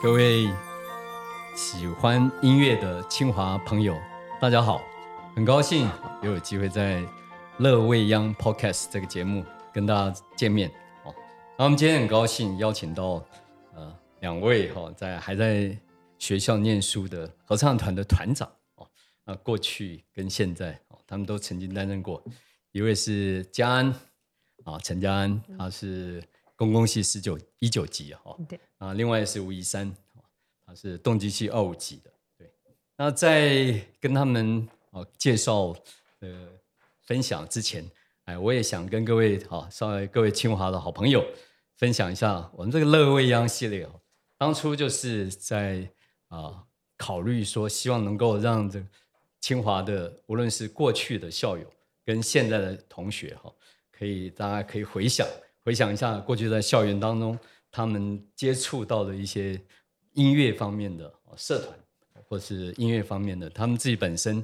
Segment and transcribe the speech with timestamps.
[0.00, 0.48] 各位
[1.56, 4.00] 喜欢音乐的清华朋友，
[4.40, 4.80] 大家好！
[5.34, 5.90] 很高兴
[6.22, 7.02] 又有机会在
[7.58, 10.70] 乐未央 Podcast 这个节目跟大家见面
[11.04, 11.12] 哦。
[11.58, 13.24] 那我们今天很高兴邀请到
[13.74, 15.76] 呃两位哈，在还在
[16.16, 18.86] 学校念书的合唱团的团长哦。
[19.24, 22.22] 那过去跟现在哦，他们都曾经担任过。
[22.70, 23.92] 一位是嘉安
[24.62, 26.22] 啊，陈嘉安，他是。
[26.58, 29.94] 公共系十九一九级哈，对啊，另外是吴怡山，
[30.66, 32.52] 他是动机系二五级的，对。
[32.96, 35.72] 那在跟他们啊介绍
[36.18, 36.48] 呃
[37.02, 37.88] 分享之前，
[38.24, 41.24] 哎，我也想跟各位啊，稍微各位清华的好朋友
[41.76, 44.00] 分享一下我们这个乐未央系列哦。
[44.36, 45.88] 当初就是在
[46.26, 46.64] 啊
[46.96, 48.84] 考虑说，希望能够让这
[49.40, 51.72] 清华的无论是过去的校友
[52.04, 53.54] 跟现在的同学哈，
[53.92, 55.24] 可以大家可以回想。
[55.64, 57.38] 回想一下过去在校园当中，
[57.70, 59.60] 他们接触到的一些
[60.14, 61.78] 音乐方面的社团，
[62.26, 64.38] 或是音乐方面的，他们自己本身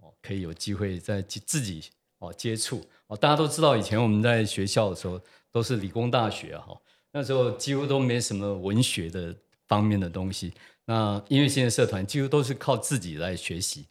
[0.00, 1.82] 哦，可以有机会在自己
[2.18, 3.16] 哦接触哦。
[3.16, 5.18] 大家都知道，以前我们在学校的时候
[5.50, 6.78] 都是理工大学哈，
[7.10, 9.34] 那时候几乎都没什么文学的
[9.66, 10.52] 方面的东西。
[10.84, 13.86] 那音乐性的社团几乎都是靠自己来学习，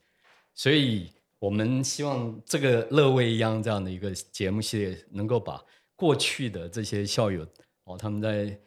[0.53, 5.59] 所以我们希望这个乐未央这样的一个节目系列能够把。
[5.95, 7.47] 过去的这些校友
[7.85, 8.59] 哦，他们在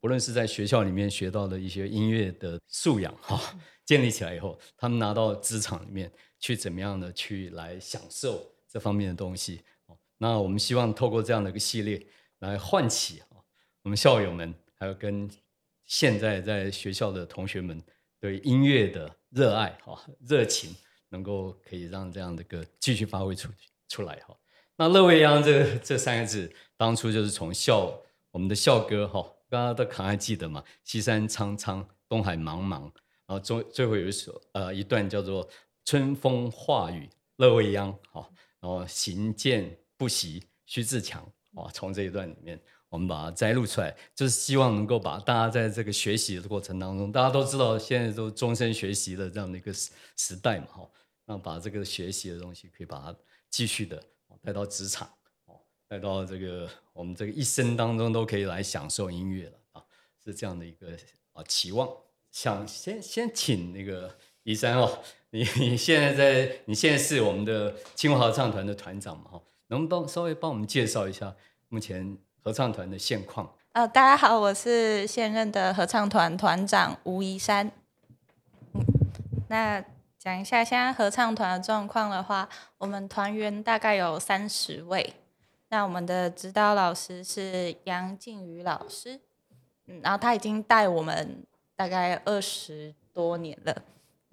[0.00, 3.38] 不论是在学校里面学到的一些音乐的素养哈，
[3.84, 9.98] 建立起来以后，他们拿到职场里面去怎么样的去来享受这方面的东西哦。
[10.18, 12.04] 那我们希望透过这样的一个系列
[12.38, 13.36] 来唤起啊，
[13.82, 15.30] 我们校友们还有跟
[15.84, 17.82] 现在在学校的同学们
[18.18, 20.74] 对音乐的热爱哈热情，
[21.08, 23.48] 能够可以让这样的个继续发挥出
[23.88, 24.36] 出来哈。
[24.80, 27.94] 那乐未央这这三个字，当初就是从校
[28.30, 30.64] 我们的校歌哈，刚刚都可能还记得嘛？
[30.84, 32.90] 西山苍苍，东海茫茫，
[33.26, 35.46] 然后最最后有一首呃一段叫做
[35.84, 42.58] 春风化雨乐未央，好，然后行健不息须自强，哇，从这一段里面
[42.88, 50.90] 我们把它摘录出来，就是希望能够把大家在这个学习的过程当中，大家都知道现在都终身学习的这样的一个时时代嘛，哈，
[51.26, 53.14] 那把这个学习的东西可以把它
[53.50, 54.02] 继续的。
[54.42, 55.08] 带到职场，
[55.46, 59.82] 哦，带到这个我们这个一生当中都可以来享受音乐了啊，
[60.24, 60.88] 是这样的一个
[61.32, 61.88] 啊期望。
[62.30, 64.98] 想先先请那个宜山哦，
[65.30, 71.34] 你你现在在，你现在是我们的清华合唱团的团长嘛哈，能不能稍微帮我们介绍一下
[71.68, 73.54] 目前合唱团的现况？
[73.72, 77.70] 呃，大家好，我是现任的合唱团团长吴宜山。
[79.48, 79.84] 那。
[80.20, 85.14] 讲一下现在合唱团的状况的话，我们团员大概有三十位。
[85.70, 89.18] 那我们的指导老师是杨靖宇老师，
[89.86, 91.42] 嗯，然后他已经带我们
[91.74, 93.74] 大概二十多年了。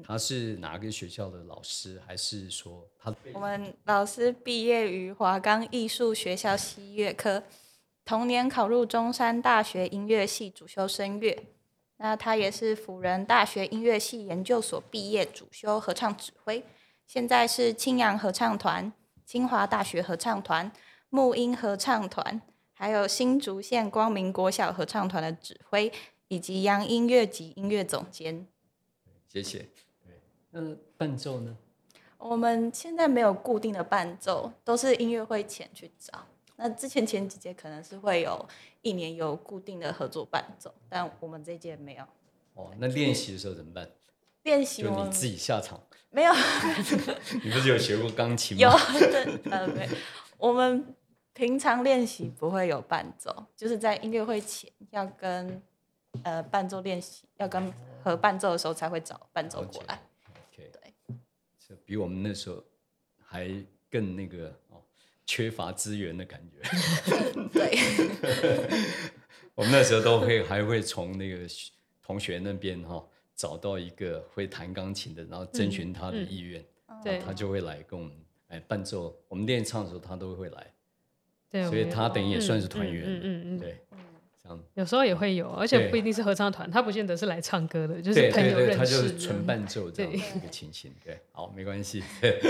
[0.04, 2.02] 他是哪个学校的老师？
[2.06, 3.16] 还是说他？
[3.34, 7.42] 我们老师毕业于华冈艺术学校西乐科，
[8.04, 11.48] 同年考入中山大学音乐系主修声乐。
[11.98, 16.64] 那他也是辅仁大学音乐系研究所毕业，主修合唱指挥。
[17.06, 18.92] 现在是青阳合唱团、
[19.26, 20.72] 清华大学合唱团、
[21.10, 22.42] 木音合唱团，
[22.74, 25.92] 还有新竹县光明国小合唱团的指挥，
[26.28, 28.48] 以及杨音乐及音乐总监。
[29.28, 29.70] 谢谢。
[30.06, 30.22] 对，
[30.52, 31.58] 那伴奏呢？
[32.18, 36.26] 我们现在没有固定的伴奏，都是音乐会前去找。
[36.60, 38.44] 那之前前几届可能是会有
[38.82, 42.04] 一年有固定的合作伴奏，但我们这届没有。
[42.56, 43.88] 哦，那练习的时候怎么办？
[44.42, 45.80] 练习就你自己下场？
[46.10, 46.34] 没有。
[47.44, 48.64] 你不是有学过钢琴 吗？
[48.64, 49.88] 有，对，呃，没。
[50.38, 50.96] 我们
[51.34, 55.62] 平常练习不会有伴奏，就是在音乐会前要跟
[56.24, 57.72] 呃伴奏练习，要跟
[58.04, 60.02] 和伴奏的时候才会找伴奏过来。
[60.52, 60.94] OK，对，
[61.60, 62.64] 是比我们那时候
[63.24, 63.48] 还
[63.92, 64.52] 更那个。
[65.28, 66.58] 缺乏资源的感觉。
[67.54, 67.78] 对，
[69.54, 71.46] 我们那时候都会还会从那个
[72.02, 73.06] 同学那边哈
[73.36, 76.66] 找到一个会弹钢琴的，然后征询他的意愿，
[77.04, 78.16] 对，他就会来跟我们
[78.48, 79.16] 哎伴奏。
[79.28, 80.74] 我们练唱的时候，他都会来。
[81.50, 83.04] 对，所以他等于也算是团员。
[83.06, 83.80] 嗯嗯嗯，对。
[84.76, 88.78] 有时候也会有，而且不一定是合唱团，他不见得是来唱歌的，就是朋友认识。
[88.78, 90.94] 他就是纯伴奏这样一个情形。
[91.04, 92.04] 对，好，没关系，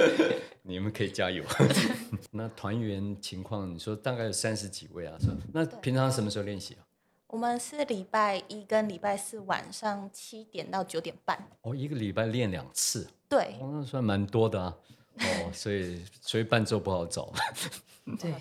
[0.63, 1.43] 你们可以加油。
[2.31, 5.15] 那团员情况，你说大概有三十几位啊？
[5.19, 6.83] 是吧那平常什么时候练习啊？
[7.27, 11.37] 我们是礼拜一跟礼拜四晚上七点到九点半。
[11.61, 13.07] 哦，一个礼拜练两次。
[13.27, 14.73] 对，那算蛮多的啊。
[15.19, 17.31] 哦，所以所以伴奏不好找。
[18.19, 18.33] 对，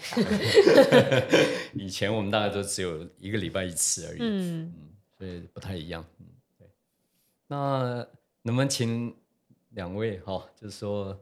[1.74, 4.18] 以前我们大概都只有一个礼拜一次而已。
[4.20, 4.74] 嗯嗯，
[5.18, 6.04] 所以不太一样。
[6.56, 6.68] 对
[7.48, 8.06] 那
[8.42, 9.12] 能不能请
[9.70, 11.20] 两位哈，就是说，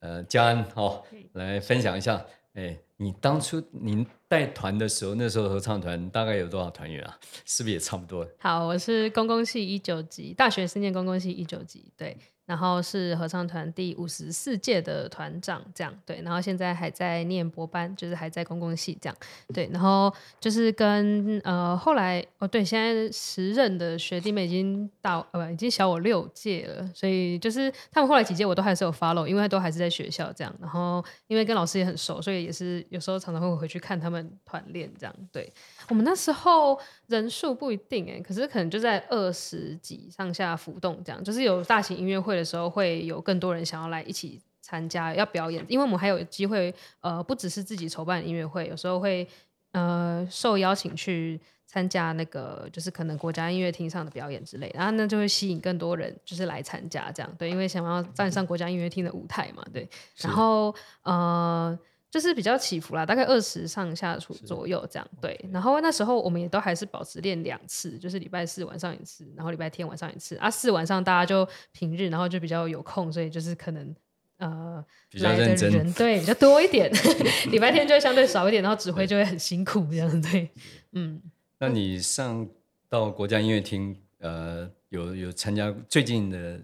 [0.00, 1.00] 呃，嘉安哈，
[1.34, 7.18] 来分享一下，哎，你当初您带团的时候，那时候合唱团大概有多少团员啊？
[7.44, 8.28] 是不是也差不多？
[8.38, 12.16] 好，我是公共系一九级，大学是念公共系一九级，对。
[12.50, 16.20] 然后是合唱团第五十四届的团长，这样对。
[16.24, 19.16] 然后现在还在念博班，就是还在公共系这样
[19.54, 19.70] 对。
[19.72, 30.52] 然后就是跟呃后来哦对，现在时任的学弟妹已经到呃已经小我六届了，所以就是他们后来几届我都还是有 follow，因为都还是在学校这样。
[30.60, 35.14] 然后因为跟老师也很熟，所以也是有时候常常会回去看他们团练这样。
[35.30, 35.48] 对
[35.88, 36.76] 我们那时候
[37.06, 42.39] 人数不一定哎，可是可能就在二十几上下浮动这样，就是有大型音乐会。
[42.40, 49.28] 的时候会有更多人想要来一起参加要表演，因为我们还有机会，呃，不只是自己筹办音乐会，有时候会
[49.72, 61.78] 呃受邀请去参加那个就是可能国家音乐厅上的表演之类，然后那就会吸引更多人就是来参加这样，对，因为想要站上国家音乐厅的舞台嘛，对，然后呃。
[62.10, 65.38] 就是比较起伏啦，大概二十上下左左右这样，对。
[65.52, 70.34] 然后那时候我们也都还是保持练两次，就是礼拜四晚上一次，然后礼拜天晚上一次。
[70.38, 73.94] 啊，四晚上大家就平日，然后就比较有空，所以就是可能
[74.38, 74.84] 呃
[75.20, 76.90] 来的人 对比较多一点。
[77.52, 80.50] 礼拜天就会相对少一点，然后指挥就会很辛苦这样对。
[80.90, 81.22] 嗯，
[81.58, 82.44] 那你上
[82.88, 86.60] 到国家音乐厅，呃，有有参加最近的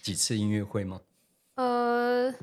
[0.00, 0.98] 几次音乐会吗？
[1.56, 2.34] 呃。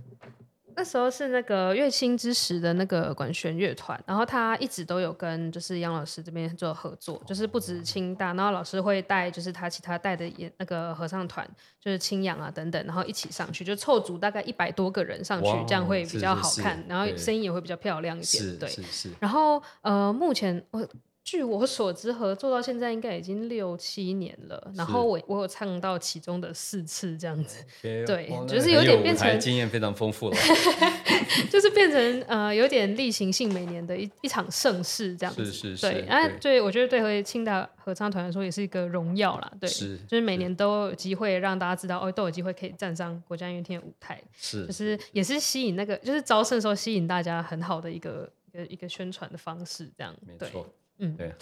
[0.76, 11.48] 那时候是那个乐清之时的那个管弦乐团，然后他一直都有跟就是杨老师这边做合作，就是不止清大，然后老师会带就是他其他带的演那个合唱团，
[11.80, 18.70] 就是清扬啊等等，然后一起上去，就凑足大概一百多个人上去，这样会比较好看，然后声音也会比较漂亮一点，对，
[19.20, 20.88] 然后呃，目前我。
[21.26, 24.72] 据我所知，合作到现在应该已经六七年了。
[24.76, 30.38] 然后我我有唱到其中的四次这样子，对，就是有点变成经验非常丰富了，
[31.50, 35.44] 就是变成呃有点例行性每年的一一场盛事这样子。
[35.46, 39.52] 是是是，对，啊，对我觉得对清大合唱团来说也是一个荣耀啦。
[39.60, 50.64] 对，是，就是每年都有机会让大家知道哦，都有机会可以站上国家音乐厅的舞台，是，就是也是吸引那个就是招生的时候吸引大家很好的一个一个一个宣传的方式，这样没错。
[50.98, 51.34] 嗯，对。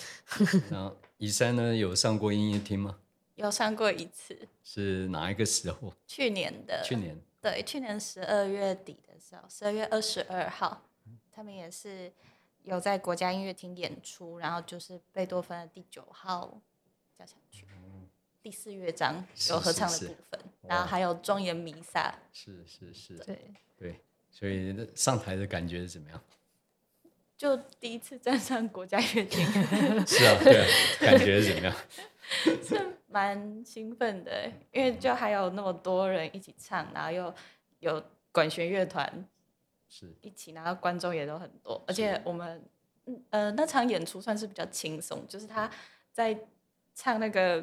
[0.70, 3.00] 然后以山呢，有上过音乐厅吗？
[3.36, 4.38] 有上过一次。
[4.64, 5.94] 是哪一个时候？
[6.08, 6.82] 去年的。
[6.84, 7.20] 去年。
[7.42, 10.82] 对，去年十二月底的时候，十二月二十二号，
[11.32, 12.12] 他们也是
[12.62, 16.62] 有在国家音乐厅演出，然后就是贝多芬的第九号
[17.18, 17.68] 交响曲，
[18.42, 22.18] 第四乐章有合唱的部分，然后还有庄严弥撒。
[22.32, 23.18] 是是是。
[23.18, 24.00] 对对，
[24.32, 26.24] 所以上台的感觉是怎么样？
[27.44, 29.46] 就第一次站上国家乐厅，
[30.08, 30.66] 是啊，对啊，
[31.02, 31.76] 感觉怎么样？
[32.64, 37.36] 是蛮兴奋的，因为就还有那么多人一起唱，然后又
[37.82, 38.02] 有
[38.32, 39.28] 管弦乐团
[39.90, 42.64] 是一起，然后观众也都很多，而且我们
[43.30, 45.70] 呃那场演出算是比较轻松，就是他
[46.14, 46.34] 在
[46.96, 47.62] 唱那个。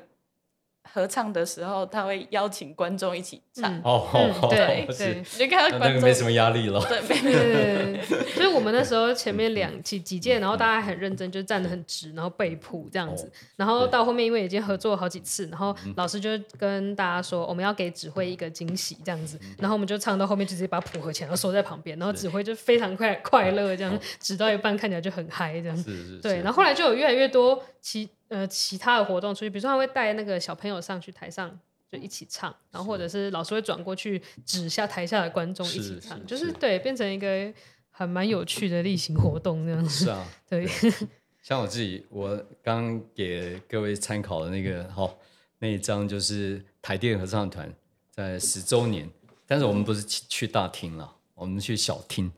[0.82, 3.81] 合唱的时候，他会邀请观众一起唱。
[3.85, 4.09] 哦，
[4.50, 6.81] 对对，你看到观众没什么压力了。
[6.81, 8.03] 对对对，
[8.35, 13.31] 所以我们那时候前面两几几届，然后大家很认真，就站得很直，然后背谱这样子。
[13.56, 19.39] 然后到后面，因为已经合作好几次，然后老师就跟大家说，我们要给指挥一个惊喜这样子。
[19.58, 21.96] 然后我们就唱到后面，就直接把谱合起来，然后收在旁边。
[21.99, 25.77] 然后指挥就非常快快乐，这样指到一半看起来就很嗨这样。
[25.77, 26.19] 是是。
[26.20, 28.08] 对，然后后来就有越来越多其。
[28.31, 31.58] 呃，其他的活动出去，比如说他会带那个小朋友上去台上
[31.89, 37.53] 就一起唱，然后或者是老师会转过去指下台下的观众一起唱，就是对，变成一个
[37.91, 40.05] 还蛮有趣的例行活动这样子。
[40.05, 40.65] 是啊，对。
[41.43, 45.13] 像我自己，我刚给各位参考的那个哈
[45.58, 47.75] 那一张，就是台电合唱团
[48.10, 49.10] 在十周年，
[49.46, 52.31] 但是我们不是去大厅了，我们去小厅，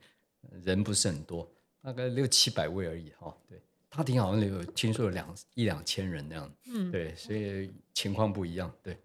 [0.62, 1.46] 人不是很多，
[1.82, 3.36] 大概六七百位而已哈。
[3.48, 3.60] 对。
[3.94, 8.96] 他挺好像有听说有两一两千人那样，嗯，对，所以情况不一样，对，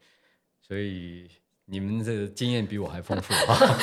[0.62, 1.30] 所以
[1.66, 3.78] 你们这个经验比我还丰富啊，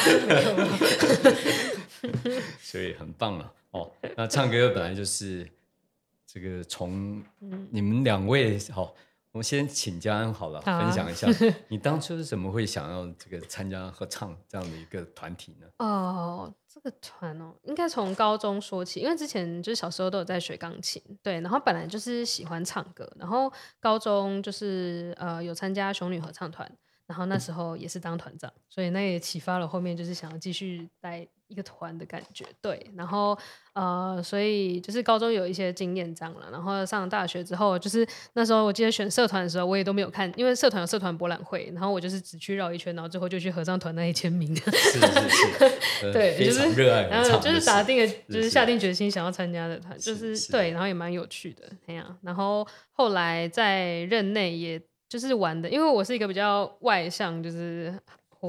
[2.58, 3.92] 所以很棒了哦。
[4.16, 5.46] 那唱歌本来就是
[6.26, 7.22] 这个从
[7.70, 8.94] 你们两位好。
[9.34, 11.26] 我们先请嘉安好了，分享一下
[11.66, 15.66] 你当初是怎么会想要这个参加合唱这样的一个团体呢？
[15.78, 26.70] 哦，这个团哦，应该从高中说起，因为之前就是小时候都有在学钢琴，对，然后本来就是喜欢唱歌，然后高中就是呃有参加雄女合唱团，
[27.04, 32.44] 然后那时候也是当团长，所以那也启发了后面就是想要继续带一个团的感觉。
[32.60, 33.38] 对，然后
[33.74, 44.54] 呃，所以就是高中有一些经验这样了，然后上了大学之后，就是那时候我记得选社团的时候，我也都没有看，因为社团有社团博览会，然后我就是只去绕一圈，然后最后就去合唱团那里签名。
[44.56, 45.64] 是是是，
[46.06, 52.18] 呃对，非就是常热爱然后就是打定了，就是是下定决心想要参加的团，就是是对，然后也蛮有趣的那样。
[52.22, 57.94] 然后后来在任内，也就是玩的，因为我是一个比较外向，就是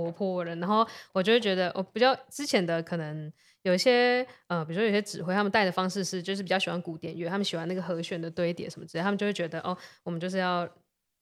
[0.04, 3.32] 活泼的人，然后我就会觉得我比较之前的可能。
[3.66, 10.70] 有一些呃，比如说有些指挥，他们带的方式是，就是比较喜欢古典乐，他们喜欢那个和弦的堆叠什么之类，他们就会觉得哦，我们就是要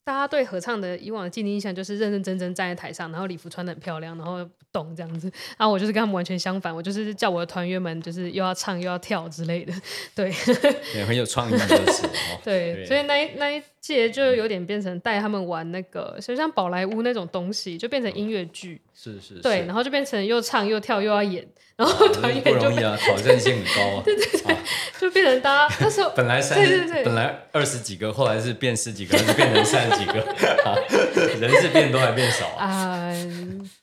[0.06, 5.32] 大家对合唱的以往的既定印象就是认认真真站在台上，然后礼服穿的很漂亮，然后不动这样子。
[5.58, 9.74] 然后我就是跟他们完全相反，我就是叫我的团员们就是又要唱又要跳之类的，
[10.14, 10.30] 对
[10.94, 11.60] 也很有创意的
[11.92, 12.40] 事哦。
[12.44, 21.46] 对，所以那一那一届就有点变成带他们玩那个，就像宝莱坞那种东西，就变成音乐剧，是是，对，是然后就变成又唱又跳又要演，
[21.76, 24.04] 然后团员就不容易啊，挑战性很高啊。
[24.06, 24.58] 对对对，
[25.00, 30.22] 就变成大家那时候 本来三十对对对，本来二十几个，后来是变十几个，还是变成三十几个？
[30.64, 30.78] 啊
[31.40, 32.66] 人是变多还变少啊？
[32.68, 33.14] 啊、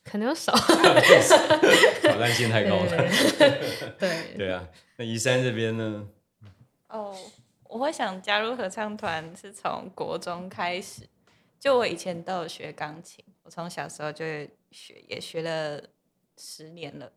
[0.05, 0.53] 可能有少，
[1.07, 1.37] 变少，
[2.01, 2.91] 挑战性太高了。
[3.99, 4.63] 对对啊，
[4.97, 6.07] 那宜山这边呢？
[6.89, 7.15] 哦，
[7.65, 11.03] 我会想加入合唱团是从国中开始，
[11.59, 14.25] 就我以前都有学钢琴，我从小时候就
[14.71, 15.83] 学，也学了
[16.37, 17.13] 十年了。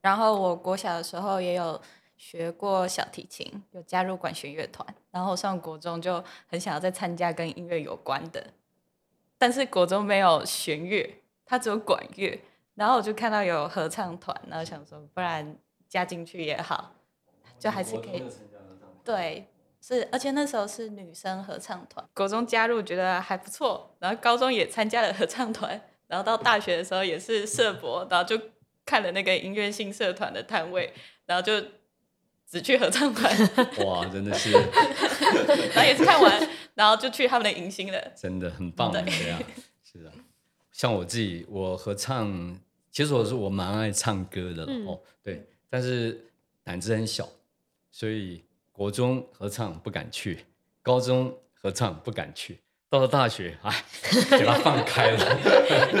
[0.00, 1.80] 然后我国小的时候也有
[2.16, 4.86] 学过小提琴，有加入管弦乐团。
[5.10, 8.52] 然后上国中就很想要再参加跟音乐有关的，
[9.36, 12.40] 但是国中没有弦乐，它只有管乐。
[12.74, 15.56] 然后我就看到有合唱团，然后想说，不然
[15.88, 16.94] 加进去也好，
[17.58, 18.22] 就还是可以。
[19.02, 19.48] 对，
[19.80, 28.40] 是，而且那时候是女生合唱团，国中加入觉得还不错，然后高中也参加了合唱团，然后到大学的时候也是社博，然后就
[28.84, 30.92] 看了那个音乐性社团的摊位，
[31.26, 31.62] 然后就
[32.50, 33.30] 只去合唱团，
[33.86, 34.50] 哇，真的是
[35.74, 38.12] 然后也是看完，然后就去他们的迎新了。
[38.16, 39.38] 真的很棒，对对啊，
[39.84, 40.12] 是啊。
[40.72, 42.58] 像我自己，我合唱，
[42.90, 46.24] 其实我是我蛮爱唱歌的、嗯哦，对，但是
[46.64, 47.28] 胆子很小，
[47.90, 50.46] 所以国中合唱不敢去，
[50.80, 53.84] 高中合唱不敢去，到了大学，哎，
[54.30, 55.18] 给他放开了，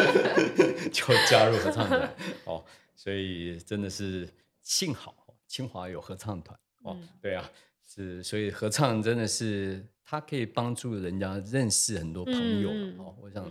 [0.92, 2.14] 就加入合唱团。
[2.44, 2.64] 哦，
[2.96, 4.28] 所以真的是
[4.62, 5.14] 幸好
[5.46, 6.58] 清华有合唱团。
[6.82, 7.50] 哦，嗯对啊，
[7.86, 12.70] 是，所以合唱真的是它可以帮助人家认识很多朋友、
[13.02, 13.44] 哦，我想。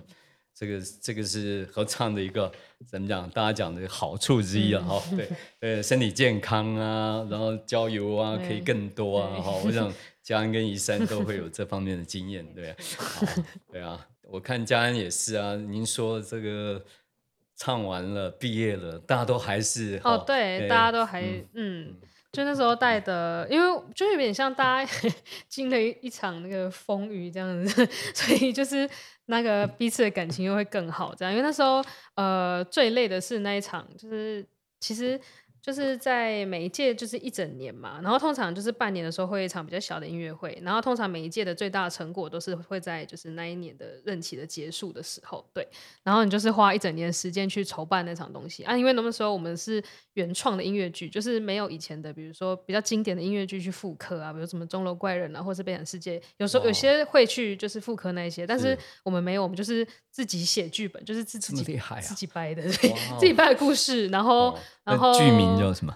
[0.58, 2.52] 这个这个是合唱的一个
[2.88, 3.30] 怎么讲？
[3.30, 4.82] 大家讲的好处之一啊！
[4.82, 9.36] 嗯哈、对对，身体健康啊，然后交友啊可以更多啊！
[9.36, 12.76] 对哈、我想嘉恩跟怡山都会有这方面的经验，对、啊，
[13.72, 15.56] 对啊，我看嘉恩也是啊。
[15.56, 16.84] 您说这个
[17.56, 21.96] 唱完了，毕业了，大家都还是哦，对，大家都还嗯嗯
[22.32, 24.92] 就那时候带的，因为就有点像大家
[25.48, 28.90] 经历一场那个风雨这样子，所以就是
[29.28, 31.32] 那个彼此的感情又会更好这样。
[31.32, 31.82] 因为那时候
[32.16, 34.46] 呃最累的是那一场，就是
[34.82, 35.18] 其实。
[35.68, 45.68] 就是在每一届就是一整年嘛，然后通常就是半年的时候会有一场比较小的音乐会，然后通常每一届的最大的成果都是会在就是那一年的任期的结束的时候，对，
[46.04, 49.84] 然后你就是花一整年时间去筹办那场东西啊，因为那个时候我们是
[50.14, 56.74] 原创的音乐剧，就是没有以前的，比如说比较经典的音乐剧去复刻啊，比如什么《钟楼怪人》啊，或是《悲惨世界》，有时候有哦。
[56.74, 58.78] 些会去就是复刻那一些，但是是。
[59.04, 62.64] 我们没有，我们就是自己写剧本，就是自自己厉害啊自己掰的，
[63.20, 65.96] 自己掰的故事，然后、哦然后那剧名叫什么？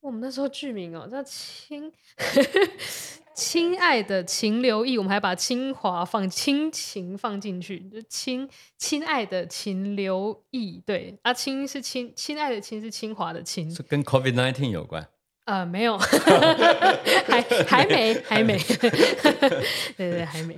[0.00, 1.92] 我们那时候剧名哦，叫亲
[3.36, 15.08] 亲爱的秦留意，我们还把清华放亲情放进去，就亲亲爱的秦留意，对，啊亲是亲亲爱的亲是清华的亲，是跟 COVID nineteen 有关？
[15.44, 15.98] 呃，没有，
[17.26, 18.56] 还还没，还没，
[19.98, 20.56] 对对，还没，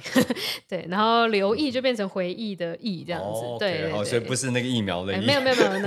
[0.68, 5.80] 对，然后留意就变成回忆的忆这样子，哦对好，所以不是那个疫苗的疫，哎没有没有没有，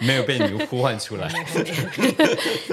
[0.00, 1.28] 没有 被你呼唤出来。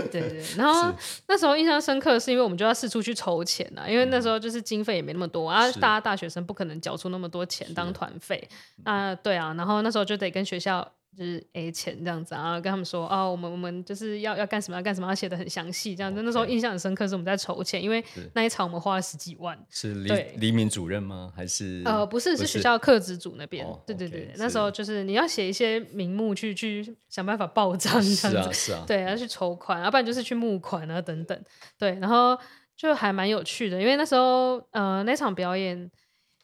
[0.10, 0.90] 对对，然后
[1.28, 8.42] 那时候印象深刻，是因为我们就要四处去筹钱啊，因为那时候就是经费也没那么多啊，是大家大学生不可能缴出那么多钱当团费
[8.86, 10.90] 啊，对啊，然后那时候就得跟学校。
[11.18, 16.22] 就是 A 钱这样子啊，跟他们说哦，我们我们就是要要干什么要干什么，要写的很详细这样子。
[16.24, 18.04] 那时候印象很深刻，是我们在筹钱，因为
[18.34, 19.58] 那一场我们花了十几万。
[19.70, 21.32] 是黎对黎明主任吗？
[21.36, 23.66] 还是呃，不是，是学校课职组那边。
[23.66, 28.50] 哦对对对，那是时候就是你要写一些名目去去想办法报账这是样子。
[28.50, 31.40] 啊是啊，对，要去筹款，要不然就是去募款啊等等。
[31.78, 32.38] 对，然后
[32.76, 35.90] 就还蛮有趣的，因为那时候呃那场表演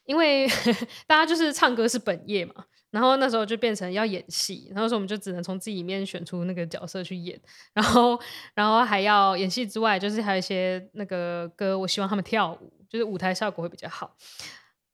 [0.06, 0.48] 因为
[1.06, 2.54] 大家就是唱歌是本业嘛，
[2.92, 7.40] 然后那时候就变成要演戏，然后说我们就只能从自己里面选出那个角色去演，
[7.74, 8.20] 然后
[8.54, 14.16] 然后还要演戏之外，就是还有一些那个歌，我希望他们跳舞，就是舞台效果会比较好。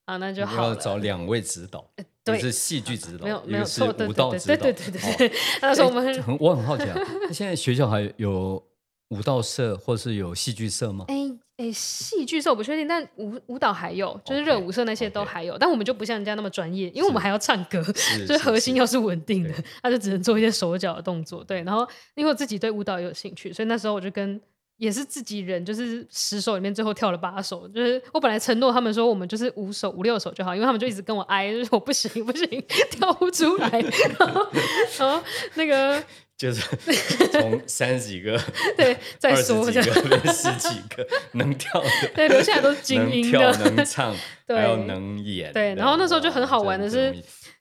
[0.06, 0.76] 啊，那就好要。
[0.76, 4.56] 找两位指导，一对个是戏剧指导，没有没有错，对舞蹈对指导。
[4.56, 5.38] 对对对对。
[5.62, 8.64] 那时候我们哎很 我很好奇啊，那现在学校还有
[9.10, 11.04] 舞蹈社或是有戏剧社吗？
[11.10, 11.16] 哎
[11.58, 21.44] 哎，戏剧社我不确定，但舞舞蹈还有，就是热舞社那些都还有，但我们就不像人家那么专业，因为我们还要唱歌，是就是核心要是稳定的对，他就只能做一些手脚的动作。
[21.44, 24.40] 对，然后因为我自己对舞蹈也有兴趣，所以那时候我就跟
[24.78, 27.68] 也是自己人，就是十首里面最后跳了八首。
[27.70, 32.48] 就是我本来承诺他们说我们就是五首五六首就好，因为他们就一直跟我哀，就是我不行不行
[32.92, 33.68] 跳不出来。
[34.20, 34.48] 然后
[35.00, 35.24] 然后
[35.56, 36.04] 那个
[36.38, 36.62] 就是
[37.34, 38.40] 从三十几个
[38.78, 43.72] 对再说这样几个 变十几个能跳的，对留下来都是精英跳的。
[43.72, 44.16] 能唱，
[44.46, 45.54] 对还有能演的。
[45.54, 47.14] 对然后那时候就很好玩的是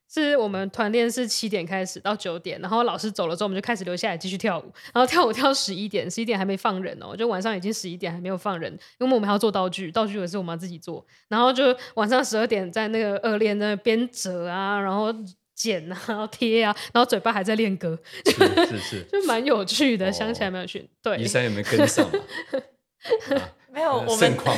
[0.09, 15.13] 是我们团练是七点开始到九点，然后老师走了之后，我们就开始留下来继续跳舞，然后跳舞跳十一点，十一点还没放人哦，就晚上已经十一点还没有放人，因为我们还要做道具，道具也是我们要自己做，然后就晚上十二点在那个二练那边折啊，然后
[15.57, 18.33] 剪啊， 然后贴啊，然后嘴巴还在练歌，是
[18.67, 19.03] 是是。
[19.11, 20.89] 就蛮有趣的，哦想起来蛮有趣。
[21.03, 22.19] 对 医生有没有跟上嘛？
[23.77, 24.57] 没有，我们况。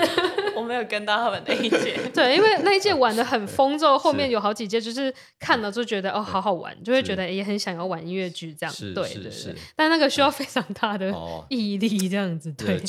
[0.56, 1.98] 我没有跟到他们那一届。
[2.14, 8.72] 对，因为那一届玩的很疯，之后后面有好几届就是看了就觉得哦好好玩，就会觉得也很想要玩音乐剧这样。
[8.74, 9.54] 是对对是。
[9.74, 12.80] 但那个需要非常大的哦，毅力这样子，对。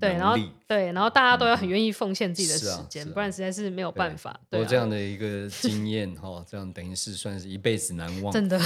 [0.00, 4.34] 对，然后对，然后大家都要很愿意奉献自己的时间，不然实在是没有办法。
[4.50, 8.32] 对这样的一个经验哈， 这样等于是算是一辈子难忘。
[8.32, 8.58] 真的。
[8.58, 8.62] 哦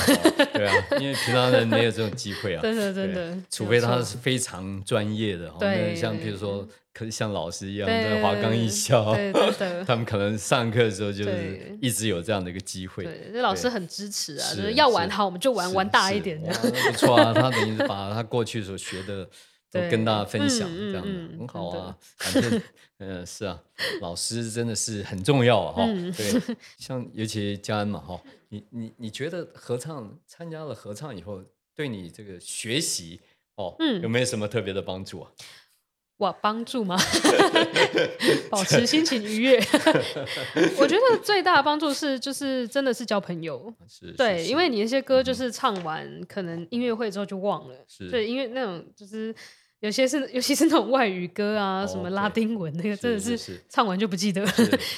[0.53, 2.63] 对啊，因为平常人没有这种机会啊。
[2.63, 6.62] 真的真对的，除非他是非常专业的，哦对像比如说，
[6.95, 13.05] 可像老师一样在华冈艺校，对真的 他们可能上课的时候就是对一直有这样的一个机会。
[13.05, 16.73] 对，这老师很支持啊，就是要玩是好我们就玩玩大一是点这哇样。
[16.75, 19.25] 那不错啊，他等于是把他过去所学的
[19.71, 21.97] 都跟大家分享，嗯这样的很好啊。
[22.19, 22.63] 反正，
[22.99, 23.59] 嗯，是啊，
[24.03, 25.85] 老师真的是很重要啊，哈。
[25.87, 28.21] 嗯对， 像尤其嘉恩嘛，哈，
[28.51, 31.43] 你你你觉得合唱参加了合唱以后，
[31.75, 33.19] 对你这个学习
[33.55, 35.31] 哦，嗯有没有什么特别的帮助啊？
[36.23, 36.97] 哇，帮助吗？
[38.49, 39.59] 保持心情愉悦。
[40.79, 43.75] 我觉得最大的帮助是，就是真的是交朋友。
[43.89, 47.75] 是，对，因为你那些歌就是唱完，可能音乐会之后就忘了。
[47.89, 49.35] 是对，因为那种就是
[49.81, 54.47] 有些是， 尤其是那种外语歌啊，哦什么拉丁文那个，真的是唱完就不记得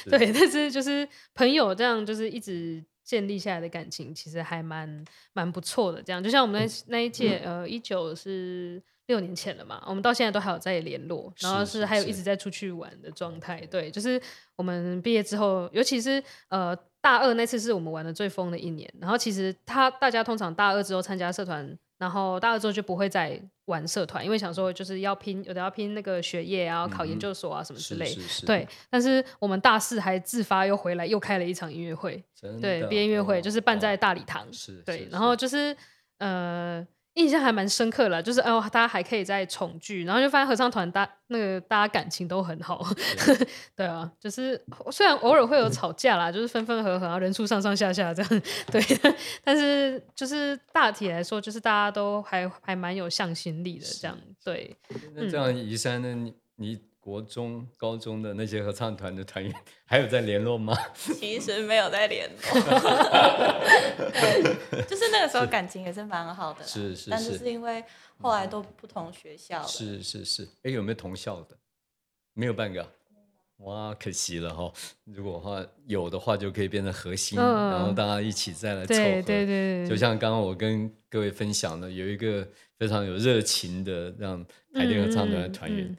[0.07, 6.03] 对，但是就是朋友这样，就是一直建立下来的感情，其实还蛮蛮不错的。
[6.03, 13.65] 这样，就像我们那那一届，呃，一九是六年前了嘛，我们到现在都还有在联络，然后是还有一直在出去玩的状态。
[13.67, 14.19] 对，就是
[14.55, 18.91] 我们毕业之后，尤其是呃大二那次是我们玩的最疯的一年。
[18.99, 28.05] 然后其实他大家通常大二之后参加社团，然后大二之后就不会再玩社团，因为想说就是要拼，有的要拼那个学业啊，考研究所啊什么之类。
[28.05, 32.23] 是是是，对，但是我们大四还自发又回来，又开了一场音乐会，
[32.59, 35.75] 对，毕业音乐会哦就是办在哦大礼堂，是对是，然后就是
[36.17, 42.85] 呃，印象还蛮深刻了，就是哦，大家还可以再重聚，然后就发现合唱团大那个大家感情都很好，
[43.75, 48.81] 对啊，就是虽然偶尔会有吵架啦，就是分分合合，然后人数上上下下这样，对，
[49.43, 54.75] 但是就是大体来说，就是大家都还还蛮有向心力的这样，对，
[55.15, 56.13] 那这样宜山呢？
[56.13, 59.53] 你你国中、高中的那些合唱团的团员
[59.85, 60.75] 还有在联络吗？
[60.97, 62.35] 其实没有在联络，
[64.89, 67.83] 就是那个时候感情也是蛮好的啦，是是但是是是因为
[68.19, 71.55] 后来都不同学校了，是是是，哎，有没有同校的？
[72.33, 72.89] 没有半个啊、
[73.57, 74.73] 哇，可惜了哈。
[75.03, 79.03] 如果的话有的话，就可以变成核心，嗯然后大家一起再来凑合。
[79.03, 82.47] 对对对，就像刚刚我跟各位分享的，有一个
[82.79, 85.95] 非常有热情的让台电合唱团的团员，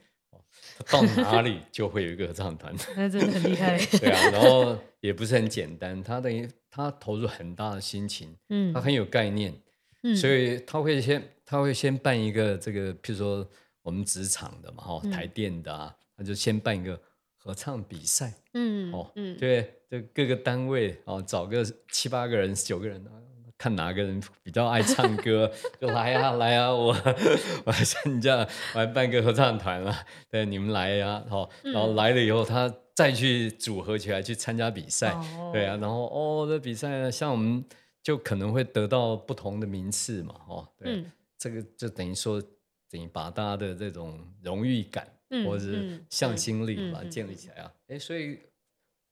[0.90, 2.74] 到哪里就会有一个合唱团。
[2.96, 9.54] 那真的很厉害， 对啊，然后也不是很简单，他等于他投入很大的心情，嗯他很有概念，
[10.02, 13.48] 嗯所以他会先他会先办一个这个，譬如说
[13.82, 17.00] 我们职场的嘛，嗯哈，台电的啊，他就先办一个
[17.36, 23.10] 合唱比赛，嗯哦，嗯，对，就各个单位哦，找个七八个人、九个人，啊
[23.58, 26.88] 看哪个人比较爱唱歌， 就来啊来啊，我
[27.64, 28.36] 我来参加，
[28.74, 29.94] 我来办个合唱团了，
[30.30, 35.50] 对，你们来呀、哦，然后来了以后，他再去组合起来去参加比赛，哦。
[35.52, 37.64] 对啊，然后哦，这比赛呢，像我们
[38.02, 41.12] 就可能会得到不同的名次嘛，哦，对，嗯。
[41.38, 42.42] 这个就等于说，
[42.90, 48.38] 等于把大家的这种荣誉感、嗯或者是嗯向心力把它建立起来啊，哎、所以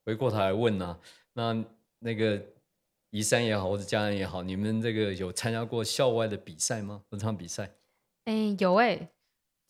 [0.06, 0.98] 回过头来问呢、
[1.34, 1.64] 那
[1.98, 2.40] 那个
[3.14, 7.00] 宜山也好，或者家人也好，你们这个有参加过校外的比赛吗？
[7.08, 7.70] 合唱比赛？
[8.24, 9.08] 哎、有哎、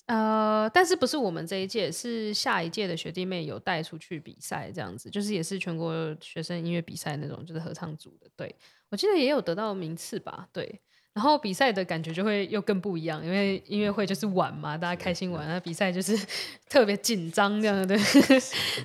[0.07, 8.27] 呃，但是不是我们这一届，是下一届的学弟妹有带出去比赛，这样子，就是也是全国学生音乐比赛那种，就是合唱组的。
[8.35, 8.57] 对
[8.89, 10.81] 我记得也有得到名次吧，对。
[11.13, 16.19] 然后比赛的感觉就会又更不一样，因为音乐会就是玩嘛，大家开心玩，那比赛就是
[16.69, 17.99] 特别紧张这样的，对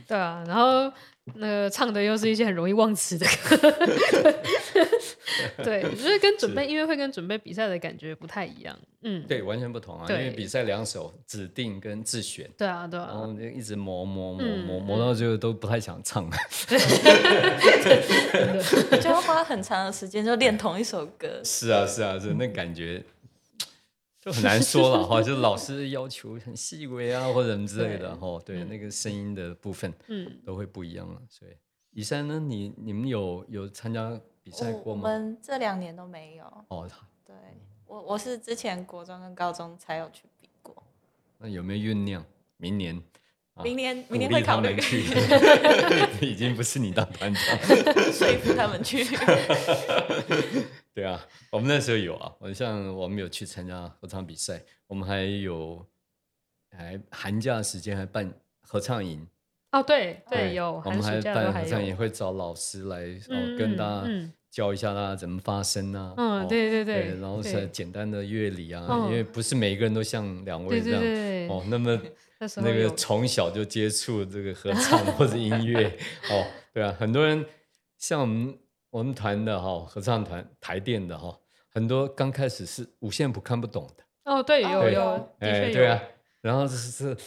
[0.06, 0.44] 对啊。
[0.46, 0.92] 然后
[1.36, 3.58] 那个唱的又是一些很容易忘词的歌，
[5.64, 12.50] 对，就是跟准备音乐会跟准备比赛的感觉不太一样，嗯，对，完全不同啊，因为比赛两首指定跟自选。
[12.58, 13.08] 对啊，对啊。
[13.10, 16.26] 然后啊，就一直磨磨磨嗯磨磨到最后都不太想唱。
[16.30, 16.38] 了。
[19.02, 21.42] 就要花很长的时间就练同一首歌。
[21.44, 23.04] 是啊，是啊，是那感觉
[24.30, 31.20] 就很难说了 哈，就是老师要求很细微啊，或者什么之类的哈，对，那个声音的部分嗯，都会不一样了。
[31.28, 31.52] 所以，
[31.92, 35.02] 以山呢，你你们有有参加比赛过吗？
[35.04, 36.46] 我们这两年都没有。
[36.68, 36.88] 哦，
[37.26, 37.36] 对
[37.88, 40.84] 我我是之前国中跟高中才有去比过，
[41.40, 42.24] 那有没有酝酿
[42.58, 43.02] 明年？
[43.60, 47.44] 啊明年明年会考虑励他们去， 已经不是你当团长。
[48.12, 49.04] 说服他们去。
[50.96, 51.20] 对啊，
[51.52, 55.86] 我们那时候有啊，我像我们有去参加合唱比赛，我们还有
[56.76, 59.26] 还寒假时间还办合唱营，
[59.72, 72.02] 哦，对对，有，我们还办合唱营，会找老师来哦嗯跟大家嗯教一下大家怎么发声啊，嗯哦对对对然后是简单的乐理啊，嗯因为不是每一个人都像两位对对这样对，哦，那么
[72.40, 75.88] 那时候那个从小就接触这个合唱或者 音乐
[76.32, 77.46] 哦，对啊，很多人
[77.98, 78.58] 像我们
[78.90, 81.38] 我们团的哈、合唱团台电的哈、
[81.70, 86.02] 很多刚开始是五线谱看不懂的，哦，对，有对有，的哎，确对啊，，
[86.42, 87.18] 然后就是是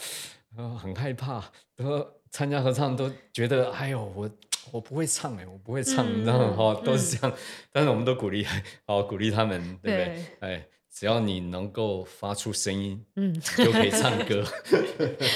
[0.57, 1.43] 呃很害怕，
[1.75, 4.29] 然后参加合唱都觉得哎呦我。
[4.71, 7.37] 我不会唱哎，我不会唱，嗯然后哈、嗯都是这样，
[7.69, 8.47] 但是我们都鼓励，
[8.87, 10.05] 哦鼓励他们，对不对？
[10.05, 14.45] 对哎，只要你能够发出声音，嗯，就可以唱歌，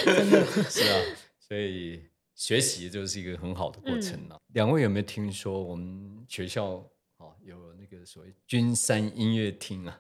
[0.05, 1.01] 真的是啊，
[1.39, 2.03] 所以
[2.35, 4.41] 学习就是一个很好的过程嗯了。
[4.53, 9.99] 两位有没有听说我们学校哦有那个所谓君山音乐厅啊？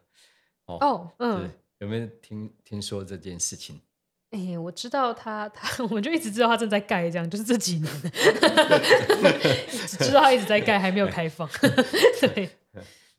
[0.65, 3.81] 哦，对嗯，，有没有听听说这件事情？
[4.29, 7.91] 哎，我知道他他， 我们就一直知道他正在盖，这样就是这几年，
[9.71, 11.49] 只知道他一直在盖，还没有开放，
[12.21, 12.49] 对，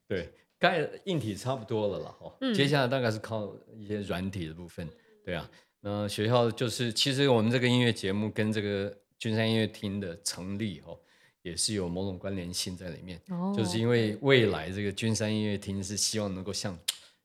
[0.07, 2.53] 对，盖硬体差不多了啦，哈、嗯。
[2.53, 4.88] 接下来大概是靠一些软体的部分，
[5.25, 5.49] 对啊。
[5.81, 10.99] 那学校就是，其实我们这个音乐节目跟这个君山音乐厅的成立，哦，
[11.42, 13.21] 也是有某种关联性在里面。
[13.29, 16.77] 哦，就是因为未来这个君山音乐厅是希望能够像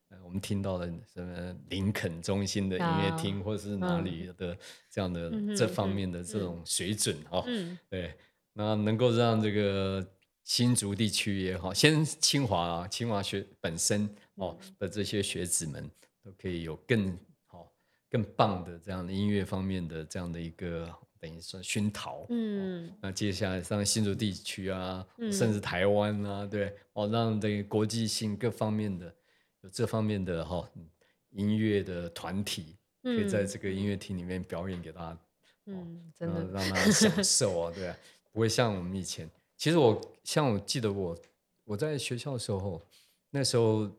[0.10, 4.56] 呃我们听到的什么林肯中心的音乐厅，或者是哪里的
[4.88, 7.76] 这样的这方面的这种水准哦，嗯。
[7.90, 8.14] 对，
[8.54, 10.06] 那能够让这个
[10.44, 14.04] 新竹地区也好，先清华啊，清华学本身
[14.36, 14.76] 哦嗯。
[14.80, 15.90] 的这些学子们
[16.22, 17.72] 都可以有更好、
[18.10, 22.92] 更棒的这样的音乐方面的这样的一个等于说熏陶，嗯。
[23.02, 25.32] 那接下来像新竹地区啊，嗯。
[25.32, 29.06] 甚至台湾啊，对，哦，让这个国际性各方面的
[29.62, 30.88] 有这方面的哈、嗯
[31.36, 35.20] 音乐的团体，可以在嗯这个音乐厅里面表演给大家，
[35.66, 37.98] 嗯，真的，让大家享受啊，对啊，
[38.32, 39.28] 不会像我们以前。
[39.64, 41.18] 其实我像我记得我
[41.64, 42.82] 我在学校的时候，
[43.30, 43.90] 那时候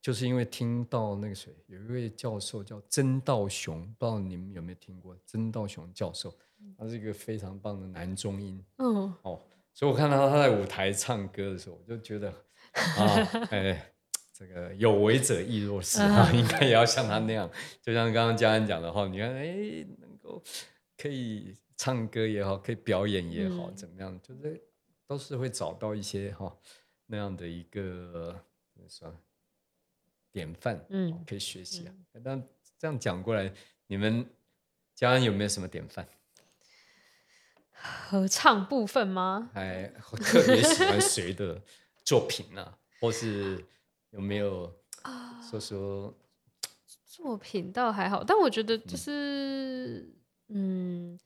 [0.00, 6.32] 就是因为听到那个谁有一位教授叫曾道雄，不知道你们有没有听过曾道雄教授，
[6.78, 8.64] 他是一个非常棒的男中音。
[8.76, 9.12] 嗯。
[9.22, 9.40] 哦，
[9.74, 12.30] 所以我看到他在舞台唱歌的时候，我就觉得
[12.72, 13.92] 啊，哎，
[14.32, 17.50] 这个有为者亦若是啊，应该也要像他那样，
[17.82, 20.40] 就像刚刚嘉恩讲的话，你看，哎，能够
[20.96, 23.74] 可以唱歌也好，可以表演也好，嗯。
[23.74, 24.62] 怎么样，就是
[25.08, 26.56] 都是会找到一些哈、
[27.06, 28.40] 那样的一个
[28.72, 29.12] 怎么说
[30.30, 31.94] 典范，嗯哦可以学习啊。
[32.22, 32.40] 但
[32.78, 33.52] 这样讲过来，
[33.86, 34.24] 你们
[34.94, 36.06] 家安有没有什么典范？
[37.72, 39.50] 合唱部分吗？
[39.54, 39.88] 还
[40.20, 41.60] 特别喜欢谁的
[42.04, 42.78] 作品啊？
[43.00, 43.64] 或是
[44.10, 44.72] 有没有
[45.48, 46.14] 说说？
[47.06, 50.08] 作品倒还好，但我觉得就是，
[50.48, 51.18] 嗯，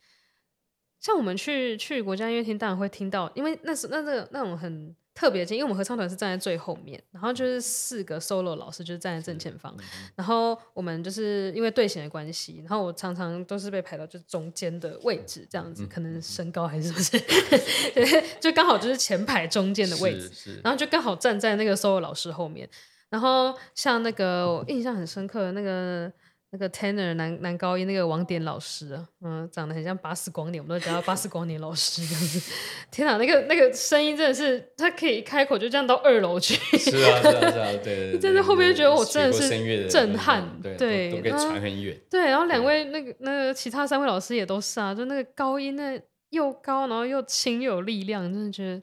[1.03, 9.77] 像我们去去国家音乐厅，当然会听到，因为那是那这个那种很特别的，因为我们合唱团是站在最后面，然后就是四个 solo 老师就是站在正前方，
[10.15, 17.19] 然后我们就是因为队形的关系，然后我常常都是被排到就是中间的位置这样子，可能身高还是不是，
[17.93, 22.69] 对，就刚好就是前排中间的位置，然后就刚好站在那个 solo 老师后面。
[23.11, 26.11] 然后像那个我印象很深刻的那个
[26.55, 32.53] 那个 tenor 男男高音那个网点老师啊，嗯，长得很像巴斯光年，我们都叫他巴斯光年老师这样子。
[32.93, 36.55] 天哪，那个那个声音真的是，他可以开口就这样到二楼去。
[36.77, 38.19] 是啊，是啊，是啊，对对对。
[38.19, 41.99] 真的 后面就觉得我真的是震撼对都可以传很远。
[42.11, 48.83] 对，然后两位那个那个其他三位老师也都是啊，就那个高音那又高，然后又轻又有力量，真的觉得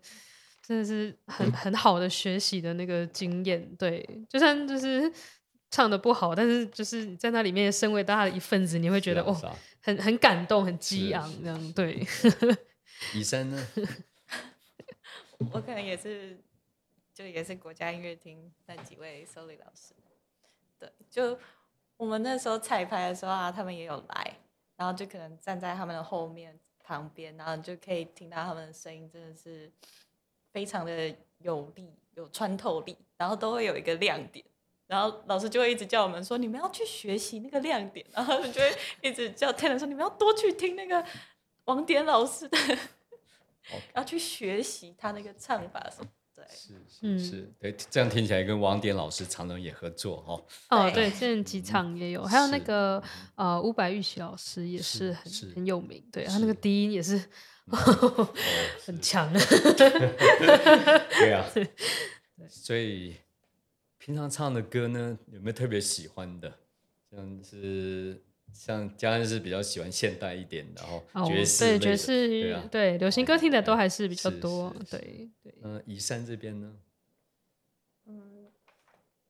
[0.67, 3.63] 真的是很 很好的学习的那个经验。
[3.77, 5.11] 对，就算就是
[5.69, 9.33] 唱的不好，但是就是你在那里面身为大家的一份子，你会觉得哦
[9.81, 11.73] 很很感动，很激昂这样。
[11.73, 12.05] 对，
[13.13, 13.67] 以山呢？
[15.53, 16.37] 我可能也是，
[17.13, 19.93] 就也是国家音乐厅那几位 solo 老师。
[20.77, 21.37] 对，就
[21.97, 24.37] 我们那时候彩排的时候啊，他们也有来，
[24.75, 29.71] 然后就可能站在他们的后面旁边，然后你就可以听到他们的声音，真的是
[30.51, 34.45] 非常的有力、有穿透力，然后都会有一个亮点。
[34.89, 41.05] 然后老师就会一直叫我们说，你们要去学习那个亮点，然后就会一直叫 Tanner 说，你们要多去听那个
[41.65, 42.57] 王典老师的，
[43.93, 46.09] 要去学习他那个唱法什么。
[46.35, 50.41] 对，是嗯是是，对，这样听起来跟王典老师常常也合作哈。
[50.69, 53.03] 哦，对对，现在几场也有，还有那是个
[53.35, 57.21] 呃伍佰玉玺老师也是是很是很有名，对他那个低音也是
[58.85, 59.31] 很强。
[61.19, 61.45] 对啊，
[62.49, 63.15] 所以
[64.09, 66.51] 平常唱的歌呢，有没有特别喜欢的？
[67.11, 68.19] 像是
[68.51, 72.67] 像家人是比较喜欢现代一点的哦，哦，爵士类的对爵士，对啊。
[72.71, 75.53] 对流行歌听的都还是比较多是，是对对。
[75.61, 76.75] 那宜山这边呢？
[78.07, 78.47] 嗯，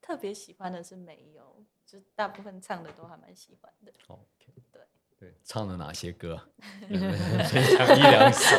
[0.02, 3.92] 特别喜欢的是没有，就大部分唱的都还蛮喜欢的。
[4.08, 4.82] 哦 OK，对
[5.20, 6.42] 对，唱了哪些歌？
[6.88, 6.98] 分
[7.65, 8.56] 享一两首。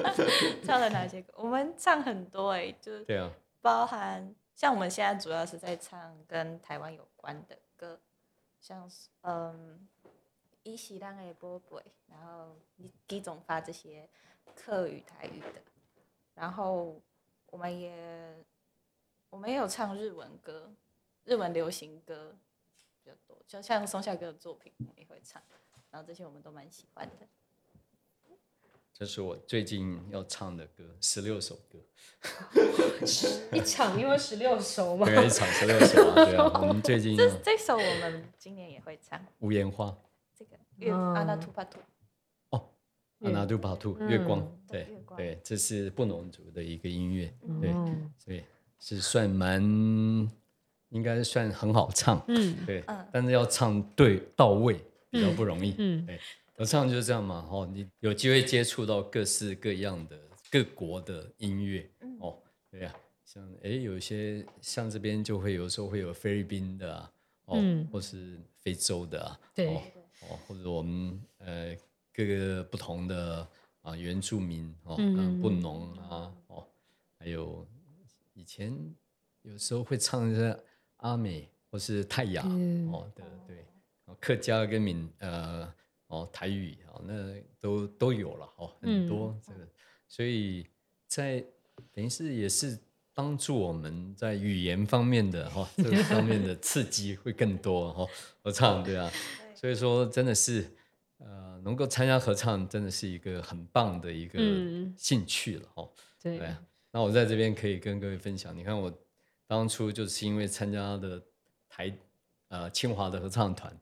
[0.64, 1.34] 唱了哪些歌？
[1.36, 7.98] 我们唱很多哎、就对啊，包含像我们现在主要是在唱跟台湾有关的歌，
[8.60, 9.88] 像是嗯，
[10.64, 12.54] 伊喜浪的波波，然后
[13.08, 14.06] 几种发这些
[14.54, 15.62] 客语、台语的，
[16.34, 17.00] 然后
[17.46, 18.44] 我们也
[19.30, 20.70] 我们也有唱日文歌、
[21.24, 22.36] 日文流行歌
[23.02, 25.42] 比较多，就像松下哥的作品我们也会唱，
[25.90, 27.26] 然后这些我们都蛮喜欢的。
[29.00, 31.78] 这是我最近要唱的歌，十六首歌，
[33.56, 36.14] 一场因为十六首嘛大概一场十六首啊。
[36.26, 39.96] 对啊， 我们最近这这首我们今年也会唱，无言花。
[40.38, 41.14] 这个月嗯。
[41.14, 41.78] 阿那图帕图。
[43.22, 44.60] 阿纳杜巴图月光，嗯。
[44.68, 44.86] 对
[45.16, 48.44] 对，这是布农族的一个音乐，对，嗯所以
[48.78, 49.62] 是算蛮，
[50.90, 52.54] 应该算很好唱，嗯。
[52.66, 56.04] 对嗯，但是要唱对到位比较不容易，嗯。
[56.04, 56.20] 对，
[56.60, 60.20] 合唱就是这样嘛，哦，你有机会接触到各式各样的
[60.50, 62.18] 各国的音乐，嗯。
[62.20, 62.38] 哦，
[62.70, 62.94] 对呀、
[63.24, 67.12] 像诶有一些像这边就会有时候会有菲律宾的啊，
[67.46, 67.88] 哦，嗯。
[67.90, 69.74] 或是非洲的啊，对。
[69.74, 69.82] 哦
[70.28, 71.74] 哦，或者我们呃
[72.12, 73.48] 各个不同的
[73.80, 74.96] 啊原住民哦，
[75.40, 76.66] 布农啊，哦，
[77.18, 77.66] 还有
[78.34, 78.70] 以前
[79.40, 80.54] 有时候会唱一些
[80.98, 82.92] 阿美或是泰雅、嗯。
[82.92, 83.64] 哦的对，
[84.04, 85.72] 哦客家跟闽呃
[86.10, 89.66] 哦台语哦那都都有了哦很多这个，
[90.06, 90.66] 所以
[91.06, 91.44] 在
[91.90, 92.78] 等于是也是
[93.14, 98.06] 帮助我们在语言方面的哈、这个方面的刺激会更多哈、
[98.42, 99.10] 合唱对啊，
[99.54, 100.70] 所以说真的是
[101.18, 104.94] 呃能够参加合唱真的是一个很棒的一个嗯。
[104.96, 105.90] 兴趣了哦、
[106.22, 106.38] 对。
[106.38, 108.92] 对啊，那我在这边可以跟各位分享，你看我
[109.46, 111.22] 当初就是因为参加的
[111.68, 111.96] 台
[112.48, 113.76] 呃清华的合唱团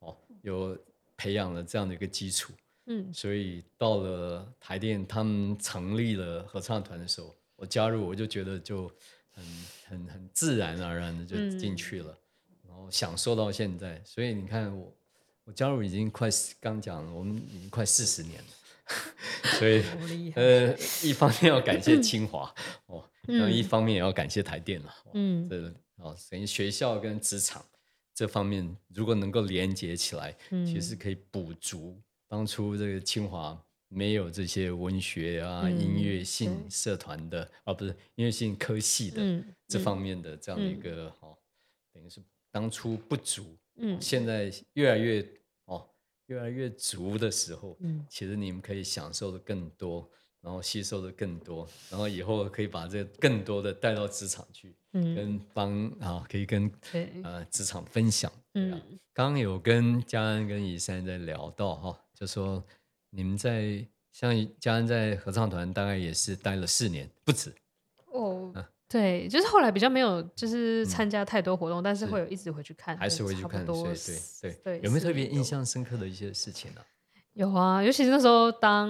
[0.00, 0.76] 哦，有
[1.22, 2.52] 培养了这样的一个基础，
[2.86, 3.14] 嗯。
[3.14, 8.90] 所以到了台电他们成立了合唱团的时候，我加入我就觉得就
[9.30, 9.44] 很
[9.88, 12.18] 很很自然而然的就进去了，
[12.66, 14.02] 然后享受到现在。
[14.04, 14.92] 所以你看我
[15.44, 16.28] 我加入已经快
[16.60, 18.50] 刚讲了，我们已经快四十年了，
[19.60, 19.84] 所以
[20.34, 22.52] 呃一方面要感谢清华
[22.86, 24.88] 哦，然后一方面也要感谢台电了。
[25.04, 27.64] 哦嗯这哦，等于学校跟职场
[28.14, 41.36] 这方面，如果能够连接起来，嗯其实可以补足当初这个清华没有这些文学啊、嗯音乐性社团的，啊，不是音乐性科系的、嗯这方面的这样的一个、哦，
[41.92, 42.20] 等于是
[42.50, 43.98] 当初不足，嗯。
[44.00, 45.26] 现在越来越
[45.64, 45.88] 哦
[46.26, 48.04] 越来越足的时候，嗯。
[48.10, 50.10] 其实你们可以享受的更多，
[50.42, 55.14] 然后吸收的更多，然后以后可以把这更多的带到职场去，嗯。
[55.14, 57.10] 跟帮啊可以跟对。
[57.22, 58.30] 呃职场分享。
[58.52, 58.98] 对啊，嗯。
[59.14, 62.62] 刚刚有跟嘉恩跟怡珊在聊到哈、就说
[63.10, 67.52] 你们在像嘉恩在合唱团大概也是待了四年不止，
[68.06, 68.52] 哦，
[68.88, 73.74] 对，就是后来比较没有，就是参加太多活动，但是是会有一直回去看，还是就会去看，对
[74.40, 76.80] 对对，有没有特别印象深刻的一些事情呢？
[77.32, 78.88] 有啊，尤其是那时候当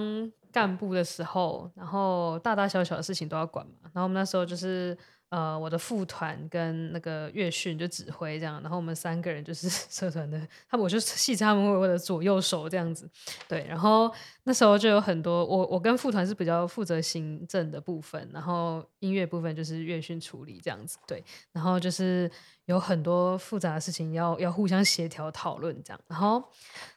[0.53, 3.73] 干部的时候，然后大大小小的事情都要管嘛。
[3.93, 4.95] 然后我们那时候就是
[5.29, 10.39] 呃，我的副团跟那个乐训就指挥这样，然后我们三个人就是 社团的，
[10.69, 13.09] 他们我就戏称他们为我的左右手这样子。
[13.47, 14.13] 对，然后
[14.43, 20.99] 那时候就有很多我我跟副团是比较负责行政的部分，然后音乐部分就是乐训处理这样子。
[21.07, 22.29] 对，然后就是
[22.65, 26.43] 有很多复杂的事情要要互相协调讨论这样，然后。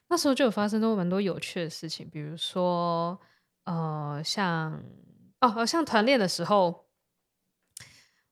[0.08, 3.18] 那时候就有发生过蛮多有趣的事情，比如说，
[3.66, 4.82] 呃，像
[5.40, 6.86] 哦，像团练的时候，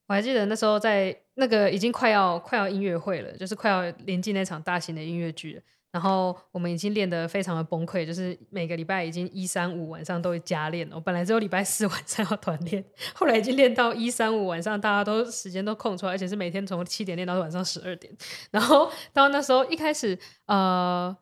[0.07, 5.63] 我还记得那时候在那个已经快要快要音乐会了，就是快要临近那场大型的音乐剧了。
[5.91, 10.89] 然后我们已经练得非常的崩溃，就是每个礼拜已经一三五晚上都会加练。
[10.93, 18.13] 我本来只有礼拜四 晚上要团练，后来已经练到一三五晚上，大家都时间都空出来，而且是每天从七点练到晚上十二点。
[18.51, 21.17] 然后到那时候一开始，呃。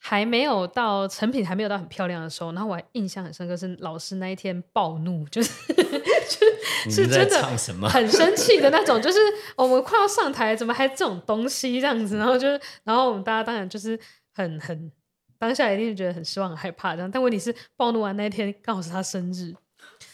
[0.00, 7.42] 还没有到成品还没有到很漂亮的时候，然后我还印象很深刻是老师那一天暴怒，就是 就是是真的？
[7.88, 9.18] 很生气的那种，就是
[9.56, 12.16] 我们快要上台，怎么还这种东西这样子？
[12.16, 13.98] 然后就是，然后我们大家当然就是
[14.32, 14.90] 很很
[15.38, 17.10] 当下一定觉得很失望、很害怕这样。
[17.10, 19.52] 但问题是暴怒完那一天刚好是他生日，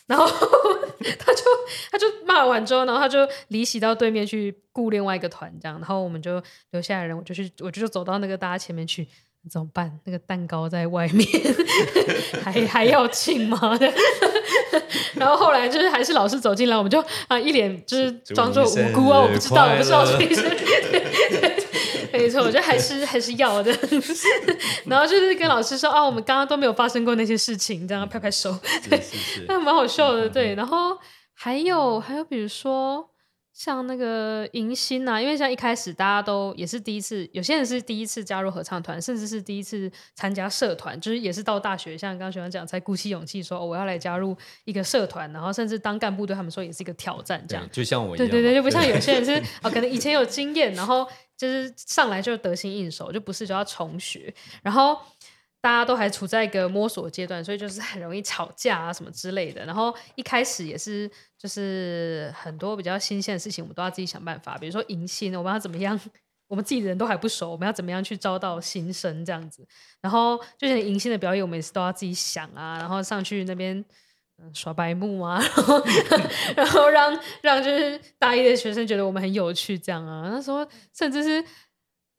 [0.07, 0.27] 然后
[1.19, 1.43] 他就
[1.91, 9.07] 他就骂完之后，然后他就离席到对面去雇另外一个团这样，然后我们就留下来人，我就去我就走到那个大家前面去。
[9.51, 10.01] 怎么办？
[10.05, 11.27] 那个蛋糕在外面，
[12.43, 13.79] 还还要庆吗？
[15.15, 20.63] 然后后来就是还是老师走进来，我们就啊一脸就是装作无辜啊，我不知道，我不知道祝你生日。
[22.13, 23.77] 没错，我觉得还是还是要的。
[24.87, 28.57] 然后就是跟老师说啊，我们刚刚都没有发生过那些事情，这样拍拍手，
[28.89, 29.03] 对，
[29.49, 30.29] 那蛮好笑的。
[30.29, 30.97] 对，然后
[31.35, 33.14] 还有还有比如说。
[33.55, 47.65] 像那个迎新呐，因为像一开始大家都也是第一次，有些人是第一次加入合唱团，甚至是第一次参加社团，就是也是到大学，像刚刚学长讲，才鼓起勇气说我要来加入一个社团，然后甚至当干部对他们说也是一个挑战，这样。
[47.71, 54.99] 就像我一样，对对对，就不像有些人是 哦，可能以前有经验，然后就是上来就得心应手，就不是就要重学，然后。
[55.65, 59.65] 大家都还处在一个摸索阶段，所以就是很容易吵架啊什么之类的。
[59.65, 64.59] 然后一开始也是，就是很多比较新鲜的事情，我们都要自己想办法。
[64.59, 65.99] 比如说迎新，我们要怎么样？
[66.49, 69.67] 我们自己的人都还不熟，我们要怎么样去招到新生这样子？
[70.03, 73.83] 然后就像迎新的表演，我们也是都要自己想啊，然后上去那边
[74.53, 75.83] 耍白目啊，然 后
[76.57, 80.29] 然后让让就是大一的学生觉得我们很有趣这样啊。
[80.31, 81.43] 那时候甚至是。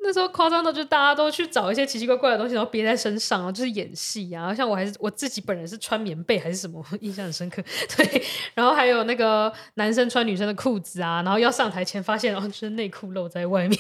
[0.06, 4.54] 那时候夸张到，就大家都去找一些奇奇怪怪的东西，然后憋在身上，然后就是演戏啊。
[4.54, 7.62] 像我还是我自己本人是穿棉被还是什么，印象很深刻。
[7.98, 13.80] 对，然后还有那个男生穿女生的裤子啊，然后要上台前发现，然后就是内裤露在外面，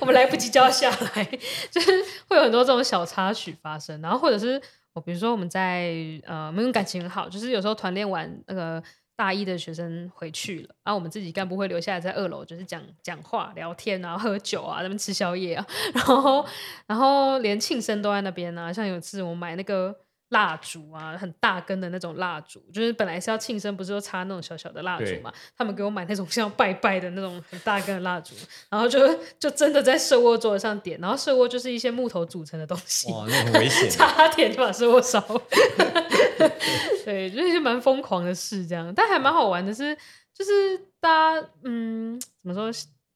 [0.00, 1.24] 我们来不及就要下来，
[1.70, 1.90] 就是
[2.28, 4.00] 会有很多这种小插曲发生。
[4.00, 4.60] 然后或者是
[4.92, 5.92] 我比如说我们在
[6.24, 8.82] 呃，我们感情很好，就是有时候团练完那个。
[9.16, 16.44] 大一的学生回去了，然后我们自己干部会留下来在二楼，就是讲讲话、聊天啊、喝酒啊、那边吃宵夜啊， 然后
[16.86, 18.72] 然后连庆生都在那边啊。
[18.72, 19.96] 像有次我买那个
[20.30, 25.32] 蜡烛啊，很大根的那种蜡烛，就是本来是要庆生，不是说插那种小小的蜡烛嘛？
[25.56, 28.34] 他们给我买那种 像拜拜的那种很大根的蜡烛，
[28.68, 28.98] 然后就
[29.38, 35.20] 就真的在社窝桌子上点，然后社窝就是一些木头组成的东西，哇，那很危险，差点就把社窝烧。
[37.04, 39.94] 对，就是蛮疯狂的事，这样，但还蛮好玩的，是
[40.32, 42.70] 就是大家嗯，怎么说，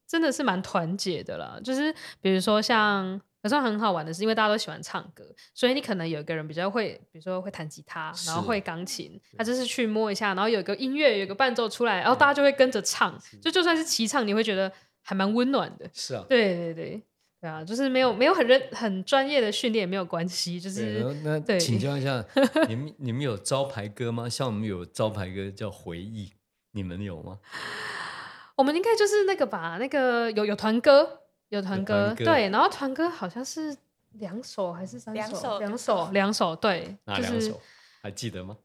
[0.07, 1.59] 真的是蛮团结的啦。
[1.65, 14.71] 就是比如说像，有时候很好玩的是，因为大家都喜欢唱歌，所以你可能有一个人比较会，比如说会弹吉他，然后会钢琴，他就是去摸一下，然后有个音乐，有个伴奏出来，然后大家就会跟着唱，就就算是齐唱，你会觉得
[15.03, 15.89] 还蛮温暖的。
[15.95, 17.03] 是啊，对对对。
[17.41, 22.25] 对啊，就是没有没有很认很专业的训练也没有关系，就是那请教一下，
[22.69, 24.29] 你们你们有招牌歌吗？
[24.29, 26.33] 像我们有招牌歌叫回忆，
[26.73, 27.39] 你们有吗？
[28.59, 33.77] 我们应该就是那个吧，那个有有团歌，有团歌，对，然后团歌好像是
[34.13, 35.59] 两首还是三首？
[35.59, 37.61] 两首，两首，对，哪两首？
[38.03, 38.57] 还记得吗？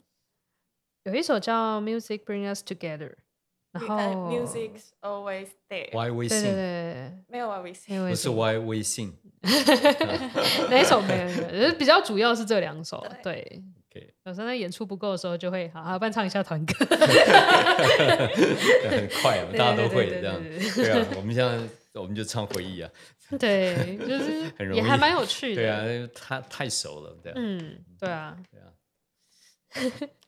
[1.03, 3.09] 有一首叫《Music Bring Us Together》。
[3.73, 3.97] 然后
[4.29, 5.89] ，music's always there。
[5.91, 7.23] Why we sing？
[7.27, 9.13] 没有 Why we sing，不是 Why we sing。
[10.69, 11.25] 哪 一首没
[11.65, 11.71] 有？
[11.73, 13.03] 比较主要是这两首。
[13.23, 13.63] 对。
[13.89, 14.13] OK。
[14.25, 16.73] 有时候在演出不够的时候，就会好好伴唱一下团歌。
[18.87, 20.39] 很快， 大家都会这样。
[20.75, 21.57] 对啊，我们现在
[22.01, 22.89] 我们就唱回忆啊。
[23.39, 25.61] 对，就是 很容易，也还蛮有趣的。
[25.61, 27.31] 对啊，他太熟了，对。
[27.35, 28.37] 嗯，对啊。
[28.51, 28.67] 对啊。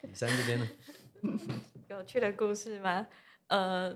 [0.02, 0.68] 李珊这边呢？
[1.90, 3.08] 有趣的故事吗？
[3.48, 3.96] 呃，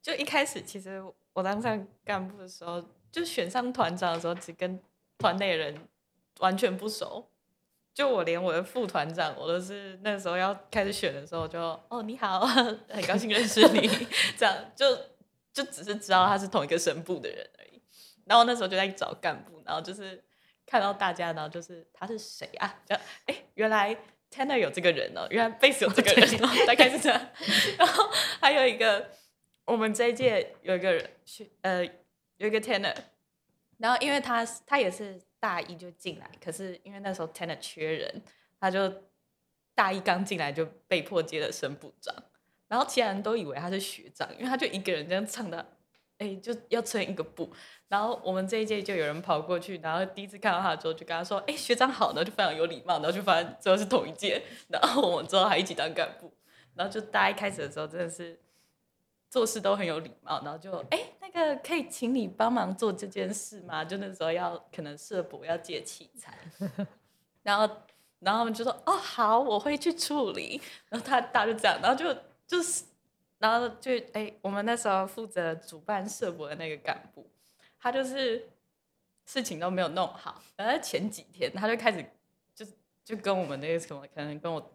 [0.00, 4.80] 就一开始其实我当上干部的时候，就选上团长的时候，只跟
[5.18, 5.76] 团内人
[6.38, 7.28] 完全不熟。
[7.92, 13.88] 就我连我的副团长，我都是那时候要开始选的时候就哦你好，很高兴认识你，
[14.38, 14.86] 这样就
[15.52, 17.82] 就只是知道他是同一个声部的人而已。
[18.26, 20.22] 然后那时候就在找干部，然后就是
[20.64, 22.82] 看到大家，然后就是他是谁啊？
[22.86, 22.94] 就
[23.26, 23.96] 哎，原来
[24.30, 27.30] tenor 有这个人哦，原来 bass 有这个人哦，大概是这样。
[27.76, 28.08] 然后
[28.40, 29.10] 还有一个，
[29.64, 31.84] 我们这一届有一个人去呃
[32.36, 32.94] 有一个 tenor，
[33.78, 38.22] 然后因为他他也是大一就进来，可是因为那时候 tenor 缺人，
[38.60, 38.92] 他就
[39.74, 42.14] 大一刚进来就被迫接了声部长，
[42.70, 45.66] 然后其他人都以为他是学长，因为他就一个人这样唱的，
[46.18, 47.52] 哎就要撑一个部。
[47.88, 56.32] 然后我们这一届就有人跑过去，然后第一次看到他之后就跟他说：“哎，学长好。”呢就非常有礼貌，然后就发现最后是同一届，然后我们之后还一起当干部，
[56.76, 58.40] 然后就大家一开始的时候真的是
[59.28, 63.84] 做事都很有礼貌，然后就哎那个可以请你帮忙做这件事吗？
[63.84, 66.38] 就那时候要可能社博要借器材，
[67.42, 67.68] 然后
[68.20, 72.16] 然后他们就说：“哦好，我会去处理。”然后他大家就这样，然后就
[72.50, 72.82] 就是
[73.38, 77.30] 然后就哎我们那时候负责主办社博的那个干部。
[77.82, 78.46] 他就是
[79.24, 82.04] 事情都没有弄好，然后前几天他就开始
[82.54, 82.66] 就
[83.02, 84.70] 就跟我们那个什么，可能跟我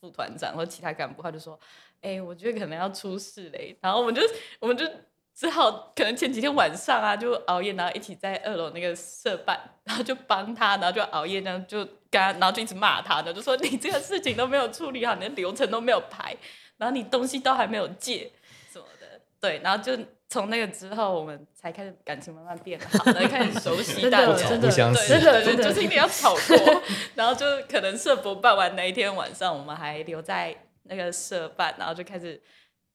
[0.00, 1.56] 副团长或其他干部，他就说
[2.02, 4.20] ：“哎，我觉得可能要出事嘞。”然后我们就
[4.58, 4.84] 我们就
[5.32, 16.36] 只好可能前几天晚上啊，就熬夜，然后一起在二楼那个社办，然后就帮他，然后就熬夜，然后就跟他，然后就一直骂他的，就说：“你这个事情都没有处理好，你的流程都没有排，
[16.76, 18.30] 然后你东西都还没有借
[18.72, 19.98] 什么的。”对，然后就。
[20.30, 26.82] 从那个之后，我们才开始感情慢慢变好，然后开始熟悉大家，真的，真的，真的，就是一定要吵过。
[27.14, 32.42] 然后就可能社博办完那一天晚上，我们还留在那个社办，然后就开始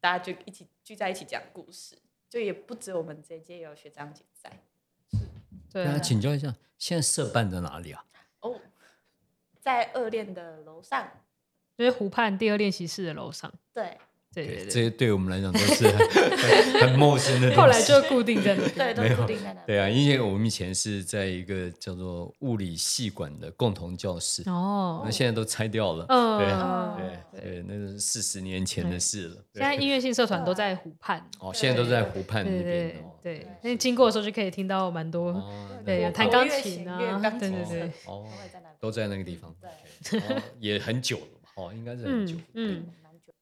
[0.02, 1.98] 大家就一起聚在一起讲故事。
[2.28, 4.52] 就也不止我们这届有学长姐在。
[5.72, 8.04] 对啊，请教一下，现在社办在哪里啊？
[8.42, 8.60] 哦，
[9.62, 11.10] 在二练的楼上，
[11.80, 13.52] 就是湖畔第二练习室的楼上。
[13.74, 13.98] 对。
[14.32, 15.88] 对对对，这些对我们来讲都是
[16.78, 17.52] 很陌生的。
[17.56, 19.62] 后来就固定在那，对，都固定在那。
[19.66, 26.06] 对啊，因为我们以前是在一个叫做物理系馆的共同教室，哦，那现在都拆掉了。
[26.10, 29.36] 嗯，对对对，那是四十年前的事了。
[29.56, 31.28] 现在音乐性社团都在湖畔。
[31.40, 33.04] 哦，现在都在湖畔那边。
[33.24, 35.44] 对，那经过的时候就可以听到蛮多，
[35.84, 37.00] 对，弹钢琴啊，
[37.40, 38.28] 对对对，哦，
[38.80, 39.52] 都在那个地方。
[39.60, 40.22] 对，
[40.60, 42.36] 也很久了，哦，应该是很久。
[42.54, 42.86] 嗯。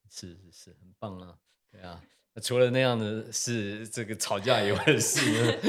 [0.09, 1.38] 是是是，很棒啊！
[1.70, 2.01] 对啊，
[2.41, 5.20] 除了那样的事，这个吵架以外的事，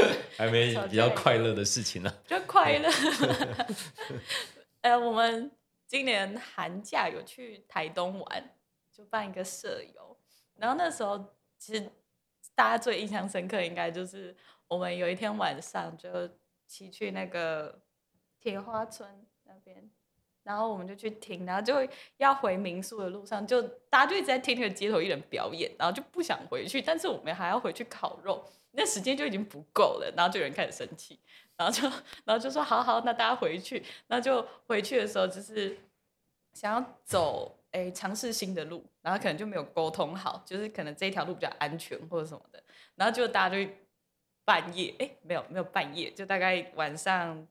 [0.39, 2.11] 还没比较快乐的事情呢。
[2.23, 2.89] 比较快乐。
[4.83, 5.51] 呃，我们
[5.89, 8.57] 今年寒假有去台东玩，
[8.93, 10.17] 就办一个舍友。
[10.55, 11.91] 然后那时候，其实
[12.55, 14.35] 大家最印象深刻，应该就是
[14.69, 16.31] 我们有一天晚上就
[16.67, 17.83] 骑去那个
[18.39, 19.91] 铁花村那边。
[20.49, 21.87] 然后我们就去听，然后就
[22.17, 31.21] 要回民宿的路上，就大家就一直在听那个街头艺人表演，然后就不想回去，但是我们还要回去烤肉，那时间就已经不够了，然后就有人开始生气，
[31.55, 31.83] 然后就
[32.25, 35.77] 然后就说好好，那大家回去，那就回去的时候就是
[36.55, 42.63] 想要走哎尝试新的路，然后可能就没有沟通好，就是可能这一条路比较安全或者什么的，
[42.95, 43.71] 然后就大家就
[44.47, 47.47] 半夜哎没有没有半夜，就大概晚上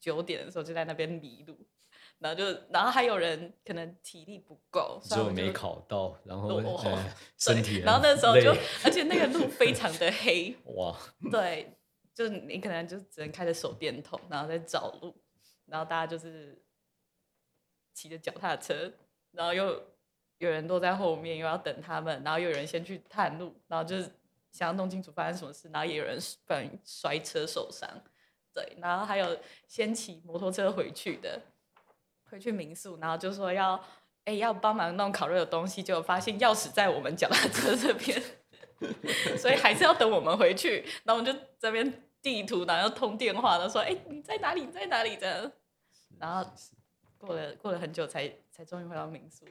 [0.00, 1.56] 九点的时候就在那边迷路。
[2.20, 6.60] 然后就，然后还有人可能体力不够，只有没考到，然后
[7.38, 8.54] 身体，然后那时候就，
[8.84, 10.94] 而且那个路非常的黑， 哇，
[11.32, 11.74] 对，
[12.14, 15.16] 就你可能就只能开着手电筒，然后在找路，
[15.64, 16.62] 然后大家就是
[17.94, 18.92] 骑着脚踏车，
[19.30, 19.82] 然后又
[20.36, 24.12] 有人都在后面，又要等他们，然后又有人先去探路，然后就是
[24.52, 27.88] 想要弄清楚发生什么事，然后也有人不然摔车受伤，
[28.52, 31.40] 对，然后还有先骑摩托车回去的。
[32.30, 33.82] 回去民宿，然后就说要，
[34.24, 38.22] 哎，要帮忙弄烤肉的东西，就发现钥匙在我们脚踏车这边，
[39.36, 40.84] 所以还是要等我们回去。
[41.04, 44.62] 然后我们就这边地图，然后通电话，然后说，哎，你在哪里？
[44.62, 45.16] 你在哪里？
[45.16, 45.50] 的。
[46.18, 46.48] 然后
[47.18, 49.44] 过了过了很久，才才终于回到民宿。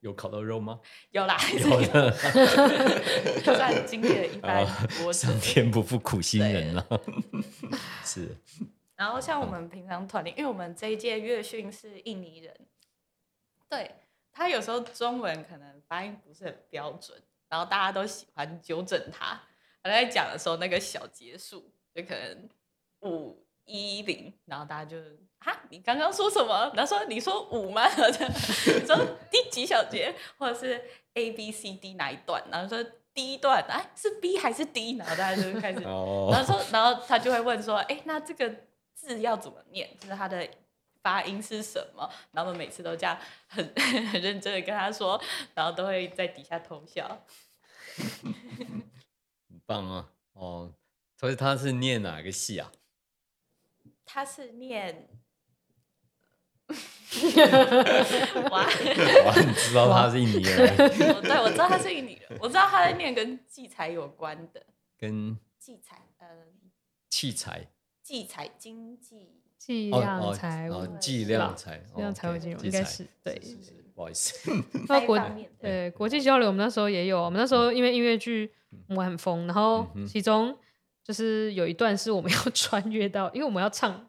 [0.00, 0.80] 有烤到肉吗？
[1.10, 2.12] 有啦，有的。
[3.42, 4.64] 算经历了一 番
[4.98, 5.12] 波折。
[5.12, 6.86] 上天不负苦心人了。
[8.04, 8.36] 是。
[8.96, 12.54] 然后像我们平常团练，因为我们这一届乐训是印尼人，
[13.68, 13.94] 对
[14.32, 19.40] 他有时候中文可能发音不是很标准，然后大家都喜欢纠正他。
[19.82, 22.48] 他在讲的时候，那个小结束就可能
[23.02, 24.96] 五一零，然后大家就
[25.38, 26.72] 哈，你刚刚说什么？
[26.74, 27.86] 然后说你说五吗？
[27.94, 28.96] 你说
[29.30, 30.14] 第几小节？
[30.38, 30.82] 或者是
[31.14, 32.84] A B C D 哪一段，然后说
[33.14, 38.52] 第一段哎是 B 还是 D，然后大家就开始，哦然后说，然后他就会问说，哎，那这个
[39.06, 39.88] 字要怎么念？
[39.98, 40.48] 就是它的
[41.02, 42.10] 发音是什么？
[42.32, 45.22] 然后我们每次都这样很 很认真的跟他说，
[45.54, 47.24] 然后都会在底下偷笑。
[49.48, 50.10] 很棒啊！
[50.32, 50.74] 哦，
[51.18, 52.72] 所以他是念哪个系啊？
[54.04, 55.08] 他是念，
[58.50, 60.76] 哇，哇，你知道他是印尼人，
[61.14, 64.66] 我对我知道他是印尼人，我知道他在念跟器材有关的
[64.98, 66.28] 跟器材，呃，
[67.08, 67.66] 器材
[68.06, 69.32] 器材经济。
[69.58, 73.36] 计哦量哦财务哦，计量财，计量财务金融应该是对。
[73.96, 74.48] 不好意思，
[74.86, 75.18] 那国
[75.58, 77.20] 对国际交流，我们那时候也有。
[77.20, 78.52] 我们那时候因为音乐剧
[78.88, 80.56] 我们很疯，然后其中
[81.02, 84.08] 就是有一段是我们要穿越到，因为我们要唱，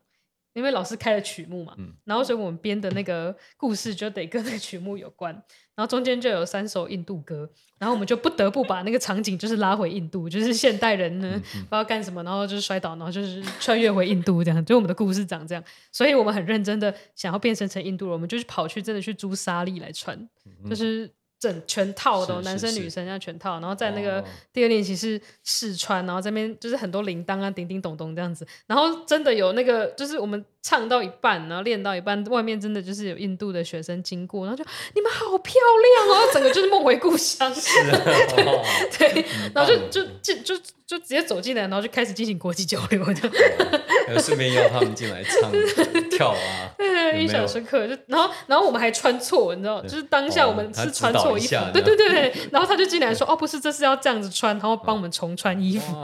[0.58, 1.94] 因为老师开了曲目嘛，嗯。
[2.04, 5.32] 然后所以我们编的那个故事就得跟那个曲目有关，
[5.76, 7.48] 然后中间就有三首印度歌，
[7.78, 20.28] 然后我们就不得不把那个场景就是拉回印度，就是现代人呢、不知道干什么，然后就是摔倒，然后就是穿越回印度这样，就我们的故事长这样，所以我们很认真的想要变身成印度人，我们就是跑去真的去租纱丽来穿，
[20.68, 21.08] 就是
[21.40, 24.24] 整全套的男生女生要全套，然后在那个哦。
[24.52, 38.02] 第二练习室试穿，然后这边就是很多铃铛啊、叮叮咚咚这样子，然后真的有那个就是我们唱到一半，然后练到一半，外面真的就是有印度的学生经过，然后就你们好漂亮哦，整个就是梦回故乡，是啊。
[38.38, 38.66] 哦
[38.98, 43.38] 对，然后就棒就就就就直接走进来，然后就开始进行国际交流，这样
[44.08, 45.52] 还有顺便邀他们进来唱
[46.10, 47.86] 跳啊，对，印象深刻。
[47.86, 56.02] 就然后然后我们还穿错，你知道，就是当下哦我们是穿错衣服对对对对，然后他就进来说，哦，不是，这是要这样子穿，然后帮我们重穿衣服，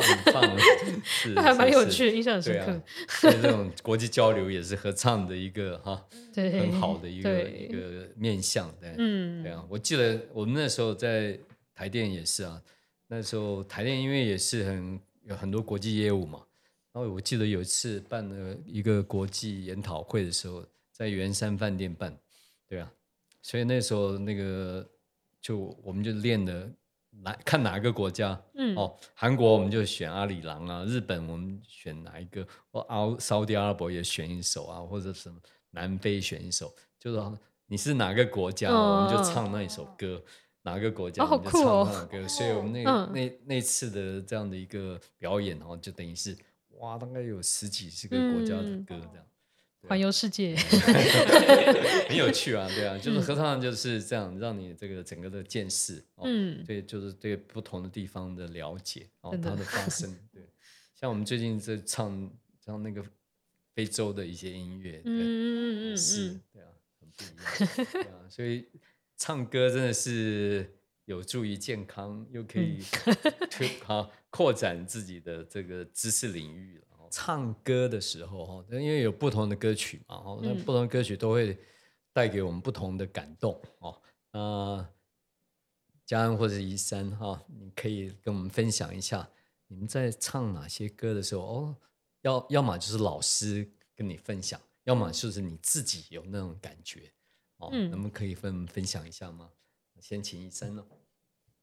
[1.05, 1.83] 是那还蛮有。
[1.85, 6.01] 趣的，印象很深刻。，所以这种国际交流也是合唱的一个哈
[6.35, 11.37] 对，很好的一个一个面向，对，嗯对啊，我记得我们那时候在
[11.75, 12.59] 台电也是啊，
[13.15, 16.43] 那时候台电因为也是很有很多国际业务嘛，
[16.91, 22.17] 然后我记得有一次办了一个国际研讨会的时候，在圆山饭店办，
[22.67, 22.91] 对啊，
[23.43, 24.83] 所以那时候那个
[25.39, 26.67] 就我们就练的
[27.11, 35.39] 哪看哪个国家，嗯哦，韩国我们就选阿里郎啊，日本我们选哪一个，或澳沙特阿拉伯也选一首啊，或者什么
[35.69, 37.37] 南非选一首，就是说
[37.67, 40.19] 你是哪个国家，嗯我们就唱那一首歌。
[40.63, 41.87] 哪个国家就唱酷哦。
[41.91, 43.11] 那首歌， 所以我们那、嗯。
[43.13, 46.35] 那那次的这样的一个表演哦，就等于是
[46.79, 48.83] 哇，大概有十几十个国家的嗯。
[48.85, 49.25] 歌这样，
[49.87, 50.55] 环游世界，
[52.07, 56.63] 很有趣啊，对啊， 就是合唱就是这样，让你这个整个的见识，哦、嗯。
[56.65, 59.49] 对，就是对不同的地方的了解，哦，真的。
[59.49, 60.41] 它的发生，对，
[60.95, 62.31] 像我们最近在唱
[62.63, 63.03] 唱那个
[63.73, 66.67] 非洲的一些音乐，对，嗯嗯嗯是嗯，对啊，
[67.01, 68.65] 很不一样，对啊，所以
[69.17, 72.79] 唱歌真的是有助于健康，又可以
[73.49, 76.83] 推 啊扩展自己的这个知识领域了。
[76.97, 81.55] 哦唱歌的时候哈，因为有不同的歌曲嘛，哦，那嗯不同的歌曲都会
[82.11, 84.01] 带给我们不同的感动哦。
[84.31, 84.89] 那
[86.05, 89.29] 嘉恩或者宜山哈，你可以跟我们分享一下，
[89.67, 91.77] 你们在唱哪些歌的时候哦，
[92.21, 97.11] 要要么就是老师跟你分享，要么就是你自己有那种感觉
[97.65, 99.51] 哦，嗯能不能可以分分享一下吗？
[99.99, 100.85] 先请医生哦。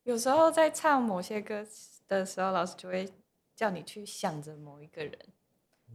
[0.05, 1.67] 有时候在唱某些歌
[2.09, 3.07] 的时候，老师就会
[3.55, 5.19] 叫你去想着某一个人，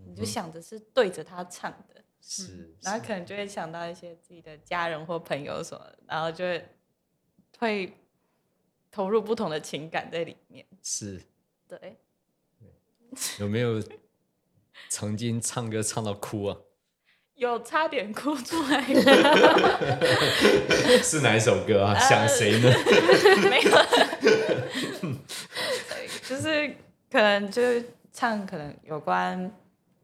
[0.05, 6.69] 你就想着是对着他唱的，是，然后可能就会想到一些自己的家人或朋友什么，然后就会
[7.57, 7.97] 会
[8.91, 10.65] 投入不同的情感在里面。
[10.83, 11.21] 是
[11.67, 11.97] 对，
[13.39, 13.83] 有没有
[14.89, 16.57] 曾经唱歌唱到哭啊？
[17.35, 18.81] 有差点哭出来，
[21.03, 21.93] 是哪一首歌啊？
[21.93, 22.71] 呃想谁呢？
[23.49, 23.71] 没有，
[26.27, 26.75] 就是
[27.11, 27.83] 可能就是
[28.13, 29.51] 唱可能有关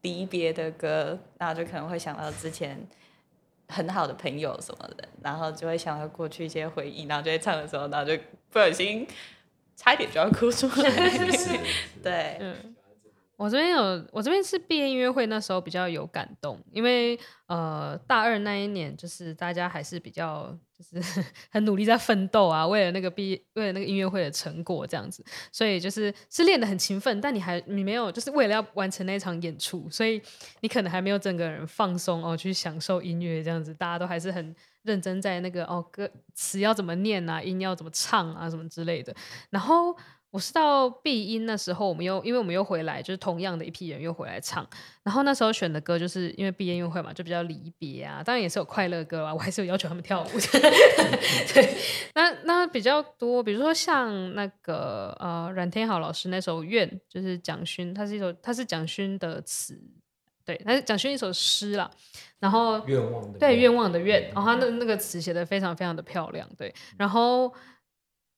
[0.02, 2.86] 离别的歌，然后就可能会想到之前
[3.68, 8.14] 很好的朋友什么的，然后就会想到过去一些回忆，然后就会唱的时候，然后就
[8.50, 9.06] 不小心
[9.74, 10.90] 差一点就要哭出来。
[10.90, 11.48] 是是
[12.02, 12.74] 对，嗯，
[13.42, 30.22] 我这边有，我这边是毕业音乐会那时候比较有感动，因为呃大二那一年就是大家还是比较就是 很努力在奋斗啊，为了那个毕业为了那个音乐会的成果这样子，所以就是是练得很勤奋，但你还你没有就是为了要完成那场演出，所以
[30.60, 39.12] 你可能还没有整个人放松哦，去享受音乐这样子，大家都还是很认真在那个哦歌词要怎么念啊，音要怎么唱啊什么之类的，
[39.50, 39.96] 然后。
[40.32, 44.66] 我是到闭音那时候，我们又因为我们又回来，就是同样的一批人又回来唱。
[45.02, 50.26] 然后那时候选的歌，就是因为毕业音乐会嘛，就比较离别啊，当然也是有快乐歌啊，我还是有要求他们跳舞。
[51.52, 51.76] 对，
[52.14, 59.78] 那那比较多，比如说像那个呃阮天豪老师那首《愿》，就是蒋勋，他是一首他是蒋勋的词，
[60.46, 61.90] 对，他是蒋勋一首诗啦。
[62.38, 67.52] 然后愿望的对愿望的愿，然后他那那个词写的非常非常的漂亮，对，然后。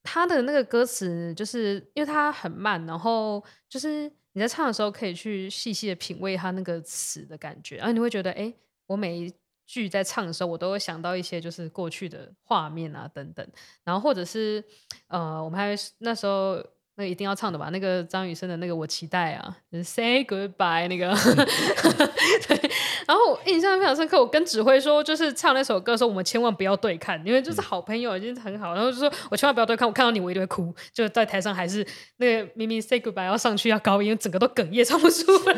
[0.05, 8.55] 他的那个歌词，就是因为它很慢，然后就是你在唱的时候，可以去细细的品味他那个词的感觉，然后你会觉得，哎，
[8.87, 9.35] 我每一
[9.67, 13.45] 句在唱的时候，我都会想到一些就是过去的画面啊等等，
[13.83, 14.63] 然后或者是
[15.09, 16.65] 呃，我们还那时候。
[16.97, 17.71] 那一定要唱的吧？
[17.71, 21.15] 那个张雨生的那个我期待啊，Say Goodbye 那个，
[22.49, 22.71] 对。
[23.07, 28.75] 然后印象非常深刻，我跟指挥说，就是唱那首歌的时候，我们千万不要对看，因为就是好朋友已经很好。
[28.75, 30.75] 然后就说我千万不要对看，我看到你我一定会哭。
[30.93, 31.87] 就在台上还是
[32.17, 35.55] 那个明明 Say Goodbye 要上去要高音，整个都哽咽唱不出来。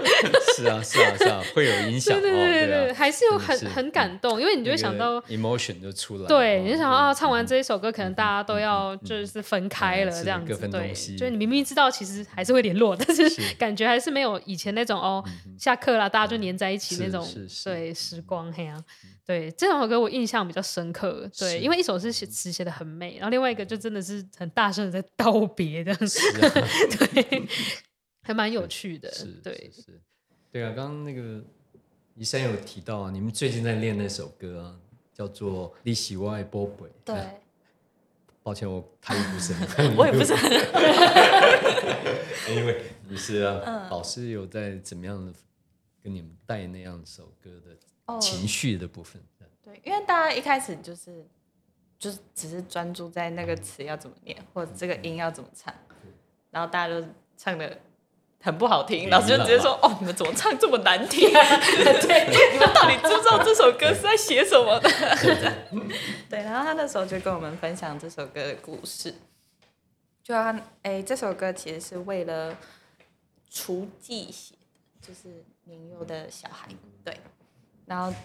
[0.56, 2.18] 是啊是啊是啊，会有影响。
[2.18, 6.26] 对对对对，还是有很很感动，因为你就会想到 emotion 就出来。
[6.26, 10.75] 对，你就想啊，唱完这一首歌，可能大家都要就是分开了这样子。
[10.78, 15.24] 对，就你明明知道其实还是会联络，但是 感觉还是没有以前那种哦，
[15.58, 17.26] 下课了大家就黏在一起那种
[17.64, 18.82] 对时光嘿啊，
[19.24, 26.20] 对这首歌我印象比较深刻，对，因为一首是写词写的很美，然后另外一个就真的是很大声的在道别这样子，
[27.12, 27.46] 对，
[28.22, 29.10] 还蛮有趣的，
[29.42, 30.00] 对，是，
[30.50, 31.42] 对啊，刚刚那个
[32.14, 34.76] 医生有提到啊，你们最近在练那首歌啊，
[35.14, 37.14] 叫做《你喜外波鬼》，对。
[38.46, 39.52] 抱歉，我台语不是，
[39.98, 40.32] 我也不是，
[42.54, 45.34] 因为你是啊，老师有在怎么样的
[46.00, 47.76] 跟你们带那样首歌的
[48.20, 49.20] 情绪的部分。
[49.64, 51.26] 对，因为大家一开始就是
[51.98, 55.74] 就是只是专注在那个词要怎么念，或者这个音要怎么唱，
[56.52, 57.04] 然后大家都
[57.36, 57.76] 唱的。
[58.46, 61.28] 很不好听，老师就直接说：“哦，你们怎么唱这么难听？
[61.34, 64.88] 对，你们到底知不知道这首歌是在写什么的？”
[66.30, 69.12] 对，然后他那时候就跟我们分享这首歌的故事，
[70.22, 72.56] 就他哎，这首歌其实是为了
[73.50, 76.68] 雏妓写的，就是年幼的小孩，
[77.04, 77.18] 对，
[77.84, 78.16] 然后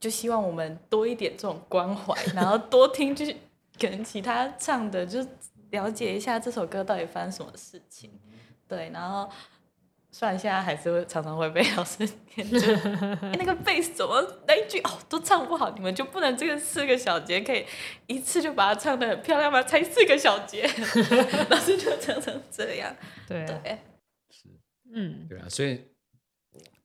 [0.00, 3.36] 就希望我们多一点这种关怀，然后多听，就是
[3.78, 5.22] 可能其他唱的，就
[5.72, 8.10] 了解一下这首歌到底发生什么事情，
[8.66, 9.30] 对，然后。
[10.10, 12.58] 虽然现在还是会常常会被老师念，就
[13.38, 17.64] 那个贝斯怎么那一句哦都唱不好，你们就不能这个四个小节可以
[18.06, 19.62] 一次就把它唱的很漂亮吗？
[19.62, 20.66] 才四个小节，
[21.50, 22.96] 老师就唱成这样。
[23.26, 23.46] 对，
[24.30, 24.48] 是，
[24.92, 25.82] 嗯，对啊，所以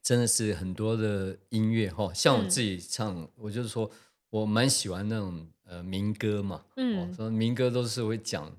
[0.02, 3.90] 真的是很多的音乐哈，像我自己唱，我就是说
[4.32, 8.52] 我蛮喜欢那种呃民歌嘛，嗯，说民歌都是会讲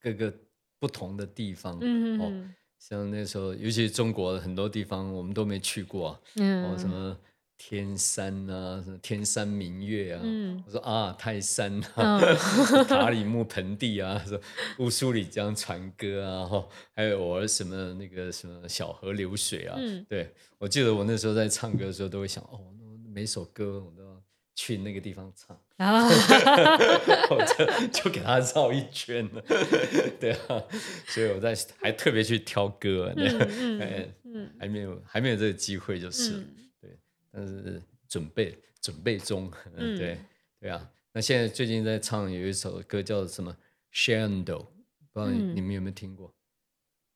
[0.00, 0.32] 各个
[0.78, 2.50] 不同的地方，嗯哦。
[2.88, 6.20] 像那时候，尤其是中国很多地方，我们都没去过啊。
[6.36, 7.18] 哦，什么
[7.58, 10.20] 天山啊，什么天山明月啊。
[10.22, 10.62] 嗯。
[10.64, 12.20] 我说啊，泰山啊，
[12.86, 14.40] 塔里木盆地啊，说
[14.78, 19.74] 乌苏里江船歌啊，哈，还有我什么那个什么小河流水啊。
[19.76, 20.06] 嗯。
[20.08, 22.72] 对，我记得我那时候在唱歌的时候，都会想哦，
[23.12, 24.22] 每首歌我都要
[24.54, 25.58] 去那个地方唱。
[25.76, 26.06] 啊，
[27.30, 29.42] 我就就给他绕一圈了，
[30.18, 30.62] 对啊，
[31.08, 36.42] 所以我在还特别去挑歌，嗯 嗯，还没有还没有这个机会就是，
[36.80, 36.96] 对，
[37.30, 40.18] 但是准备准备中，嗯对
[40.60, 43.54] 对啊，那现在最近在唱有一首歌叫什么
[43.92, 44.64] ？Shenandoah，
[45.12, 46.32] 不知道你们有没有听过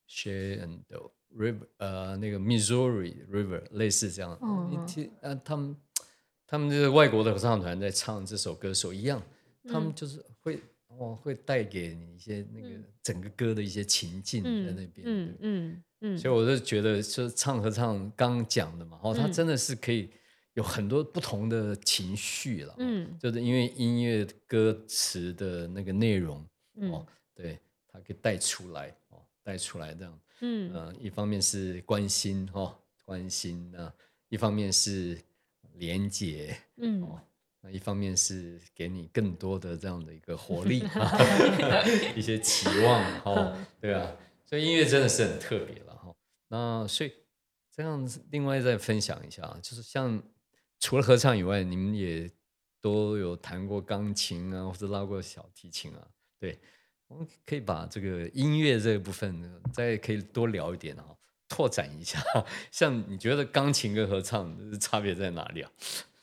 [0.08, 4.38] ？Shenandoah River，呃，那个 Missouri River 类似这样，
[4.70, 5.74] 你听呃他们。
[6.51, 9.22] 他们就是外国的合唱团在唱这首歌，手一样，
[9.68, 12.68] 他们就是会哦，会带给你一些那个
[13.05, 20.11] 整个歌的一些情境在那边，嗯嗯嗯，所以我就觉得，就唱合唱刚讲的嘛，哦，它真的是可以
[20.55, 26.44] 有很多不同的情绪了，嗯，就是因为音乐歌词的那个内容，
[26.90, 33.94] 哦，对，它可以带出来，哦，带出来这样，嗯，呃，一方面是关心，哈，关心啊，
[34.28, 35.16] 一方面是。
[35.81, 37.18] 连接，嗯，
[37.62, 40.85] 那一方面是给你更多的这样的一个活力，
[42.14, 44.14] 一些期望，哈， 对啊，
[44.45, 46.14] 所以音乐真的是很特别了，哈。
[46.49, 47.11] 那所以
[47.74, 50.22] 这样子，另外再分享一下啊，就是像
[50.78, 52.31] 除了合唱以外，你们也
[52.83, 56.07] 都有弹过钢琴啊，或者拉过小提琴啊，
[56.39, 56.59] 对，
[57.09, 61.16] 我们可以把这个音乐这一部分再可以多聊一点哈。
[61.51, 62.18] 拓展一下，
[62.70, 65.70] 像你觉得钢琴跟合唱差别在哪里啊？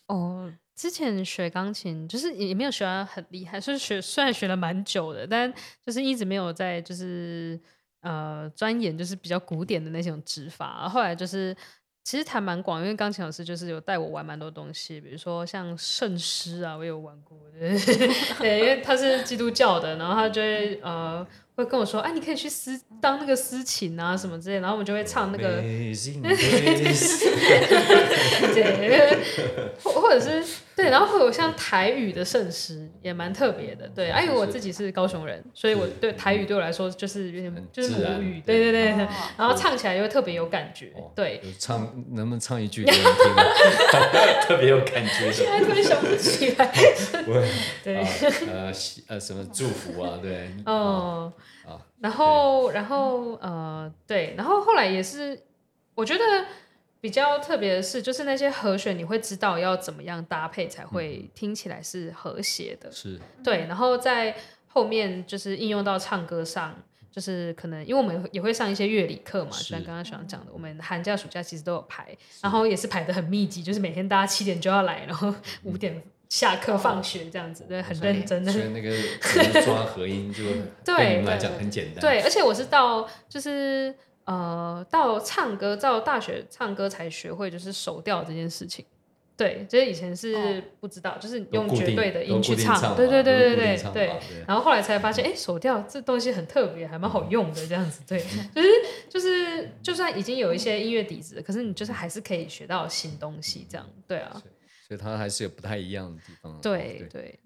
[0.07, 5.53] 哦，之前学钢琴，就是也没有学得很厉害，就是学虽然学了蛮久的，但
[5.85, 7.59] 就是一直没有在就是
[7.99, 10.87] 呃钻研，就是比较古典的那种指法。
[10.87, 11.53] 后来就是
[12.05, 17.37] 其实弹蛮广，因为钢琴老师就是有带我玩蛮多东西，比如说像圣诗啊，我有玩过，
[18.39, 21.27] 对，因为他是基督教的，然后他就会呃。
[21.57, 25.59] 会跟我说，哎，你可以去私当那个私琴啊，什么之类，然后我们就会唱那个，
[28.53, 29.17] 对，
[29.83, 30.43] 或或者是
[30.77, 38.71] 对，然后会有像台语的圣诗，也蛮特别的，对，因为我自己是高雄人，所以我对台语对我来说就是有点就是母语，对。
[38.71, 39.07] 对对，
[39.37, 41.79] 然后唱起来又会特别有感觉，对，唱
[42.11, 44.41] 能不能唱一句给我听？
[44.47, 46.71] 特别有感觉，现在突然想不起来，
[47.83, 47.97] 对，
[48.47, 48.71] 呃
[49.07, 51.33] 呃什么祝福啊，对，哦。
[51.99, 55.37] 然后，然后，呃，对，然后后来也是，
[55.95, 56.23] 我觉得
[57.07, 63.59] 比较特别的是，就是那些和弦，你会知道要怎么样搭配才会听起来是和谐的，是对。
[63.59, 64.35] 然后在
[64.67, 66.75] 后面就是应用到唱歌上，
[67.09, 75.33] 就是可能因为我们也会上一些乐理课嘛，就像刚刚想讲的，我们寒假暑假其实都有排，然后也是排的很密集，就是每天大家七点就要来，然后
[75.63, 76.03] 五点。
[76.29, 78.51] 下课放学这样子，对，很认真的。
[78.51, 80.43] 所以那个抓合音就
[80.83, 82.01] 对你们来讲很简单。
[82.01, 83.95] 对，而且我是到就是
[84.27, 88.85] 呃到唱歌，到大学唱歌才学会就是手调这件事情。
[89.35, 92.95] 对，就是以前是不知道，就是用绝对的音去唱。
[92.95, 94.19] 对对对对对对。
[94.47, 98.01] 然后后来才发现，哎，手调这东西很特别，还蛮好用的这样子。
[98.07, 98.19] 对，
[98.51, 98.67] 就是
[99.07, 103.87] 就是就算已经有一些音乐底子，可是你就是还是可以学到新东西这样。
[104.07, 104.41] 对啊。
[104.87, 106.59] 所以它还是有不太一样的地方。
[106.59, 107.39] 对对。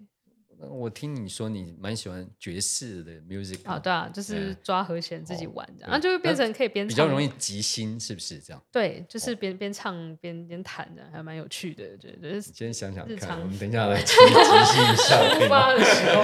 [0.70, 3.58] 我听你说你蛮喜欢爵士的 music。
[3.64, 8.62] 啊，对啊，就是抓和弦自己玩的，然后就会变成可以边比较容易即兴，是不是这样？
[8.70, 12.40] 对，就是边边唱边边弹的，还蛮有趣的，觉得。
[12.40, 15.34] 先想想看，我们等一下来即兴一下。
[15.34, 16.22] 出发的时候，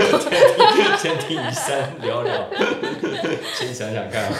[0.98, 2.48] 先听一三聊聊，
[3.54, 4.32] 先想想看。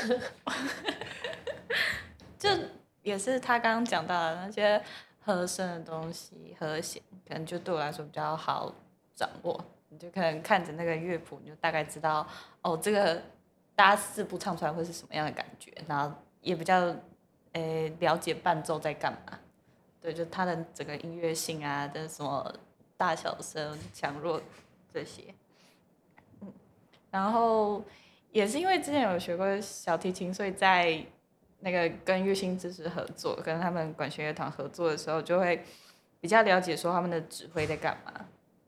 [2.38, 2.48] 就。
[3.02, 4.78] 也是他刚刚讲到的那些
[5.22, 8.74] 和声的东西，和弦可能就对我来说比较好
[9.14, 9.64] 掌握。
[9.88, 12.26] 你就可能看着那个乐谱，你就大概知道
[12.62, 13.20] 哦，这个
[13.74, 16.94] 大家四部唱出来会是什么样的感觉，然后也比较
[17.52, 19.38] 诶了解伴奏在干嘛。
[20.00, 22.54] 对，就它的整个音乐性啊，的什么
[22.96, 24.40] 大小声、强弱
[24.94, 25.34] 这些。
[26.40, 26.52] 嗯，
[27.10, 27.84] 然后
[28.30, 31.04] 也是因为之前有学过小提琴，所以在。
[31.60, 35.62] 那个跟乐星知识合作，跟他们管弦乐团合作的时候，就会
[36.20, 38.12] 比较了解说他们的指挥在干嘛，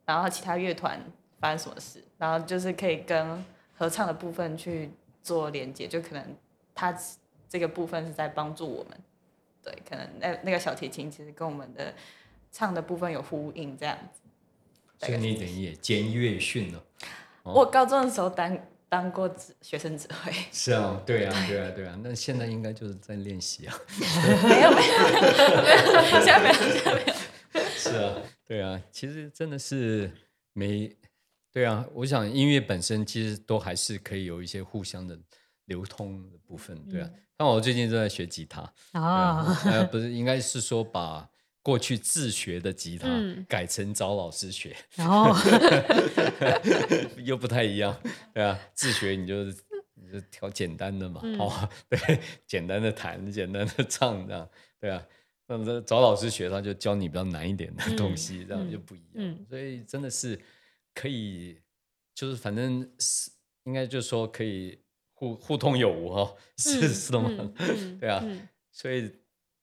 [0.05, 1.01] 然后其他乐团
[1.40, 4.90] 发生什么事，然后就是可以跟合唱的部分去
[5.22, 6.36] 做连接，就可能
[6.74, 6.95] 他
[7.49, 9.01] 这个部分是在帮助我们，
[9.62, 11.95] 对，可能那那个小提琴其实跟我们的
[12.51, 14.20] 唱的部分有呼应这样子。
[15.07, 16.82] 所以你等于也兼乐训了。
[17.43, 18.59] 我高中的时候当。
[18.93, 21.99] 当过指学生指挥是啊，对啊，对啊，对啊。
[22.05, 23.74] 那现在应该就是在练习啊。
[23.99, 25.09] 没有没有
[25.62, 27.14] 没有，现在没有现在没有。
[27.70, 30.12] 是啊，对啊，其实真的是
[30.53, 30.95] 没
[31.51, 31.86] 对啊。
[31.95, 35.18] 我想音乐本身其实都还是可以有一些互相的
[35.64, 37.09] 流通的部分，对啊。
[37.38, 38.61] 像我最近正在学吉他
[38.93, 41.26] 啊，呃，不是，应该是说把。
[41.62, 43.08] 过去自学的吉他
[43.48, 45.32] 改成找老师学，然后
[47.24, 47.96] 又不太一样，
[48.34, 49.44] 对啊，自学你就
[49.94, 54.48] 你就挑简单的嘛，哦， 对，简单的弹，简单的唱，这样，
[54.80, 55.06] 对啊，
[55.46, 59.46] 那么找老师学，他就教你比较难一点的东西，这样就不一样。
[59.48, 60.36] 所以真的是
[60.92, 61.60] 可以，
[62.12, 63.30] 就是反正是
[63.64, 64.80] 应该就是说可以
[65.14, 67.52] 互互通有无哈，是是的吗？
[68.00, 68.20] 对啊，
[68.72, 69.08] 所以。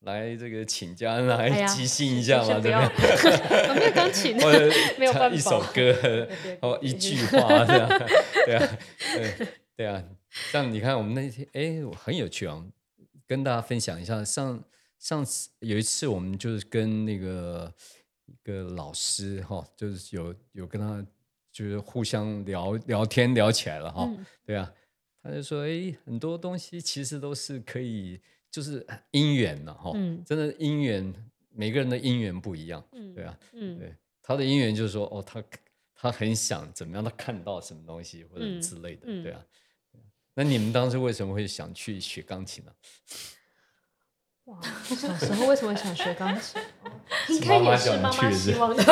[0.00, 3.68] 来这个请假来即兴一下嘛，对不对？
[3.68, 6.26] 我没有钢琴，或者 没有一首歌，
[6.62, 7.88] 哦，一句话这样，
[8.46, 8.78] 对啊，
[9.14, 10.02] 对对啊。
[10.50, 12.64] 像你看，我们那天哎，很有趣啊，
[13.26, 14.24] 跟大家分享一下。
[14.24, 14.64] 上
[14.98, 17.70] 上次有一次，我们就是跟那个
[18.26, 21.04] 一个老师哈，就是有有跟他
[21.52, 24.08] 就是互相聊聊天聊起来了哈，
[24.46, 24.72] 对啊，
[25.22, 28.18] 他就说哎，很多东西其实都是可以。
[28.50, 29.92] 就是姻缘呢哈，
[30.26, 31.14] 真的姻缘，
[31.50, 32.84] 每个人的姻缘不一样，
[33.14, 35.42] 对啊，对，他的姻缘就是说，哦，他
[35.94, 39.44] 他很想怎么样，他看到什么东西或者之类的，对啊。
[40.34, 42.72] 那你们当时为什么会想去学钢琴呢？
[44.46, 46.60] 哇，小时候为什么想学钢琴？
[47.28, 48.82] 应该也是妈妈希望的。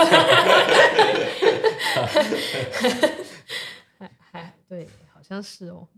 [3.98, 5.88] 还还对，好像是哦。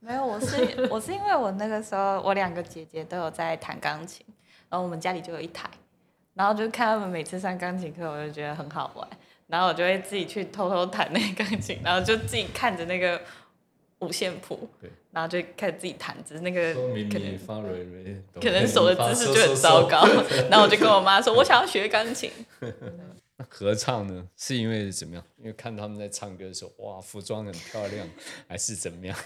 [0.00, 4.24] 没有，我是我是因为我那个时候我两个姐姐都有在弹钢琴，
[4.68, 5.68] 然后我们家里就有一台，
[6.34, 9.08] 然后就看他们每次上钢琴课，我就觉得很好玩，
[9.48, 13.20] 然后我就会自己去偷偷弹那个钢琴，然后就自己看着那个
[13.98, 20.06] 五线谱对，然后就开始自己弹，只是那个可能发蕊蕊，可能手的姿势就很 糟糕，
[20.48, 22.30] 然后我就跟我妈说，我想要学钢琴。
[23.50, 25.24] 那合唱呢，是因为怎么样？
[25.38, 28.08] 因为看他们在唱歌的时候，哇，服装很漂亮，
[28.48, 29.16] 还是怎么样？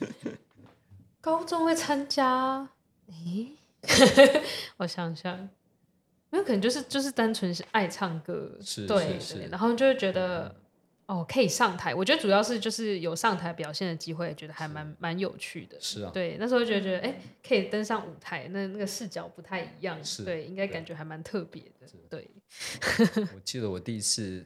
[1.20, 2.68] 高中会参加，
[3.08, 3.52] 诶，
[4.78, 5.36] 我想想，
[6.30, 9.34] 因为可能就是就是单纯是爱唱歌，是对是是。
[9.34, 10.54] 对然后就会觉得
[11.06, 15.80] 哦可以上台，我觉得主要是就是有上台表现的机会，觉得还蛮蛮有趣的。
[15.80, 22.28] 是啊，对，那时候就觉得觉得哎、可以登上舞台，那那个视角不太一样，是对，应该感觉还蛮特别的， 对，
[23.34, 24.44] 我记得我第一次，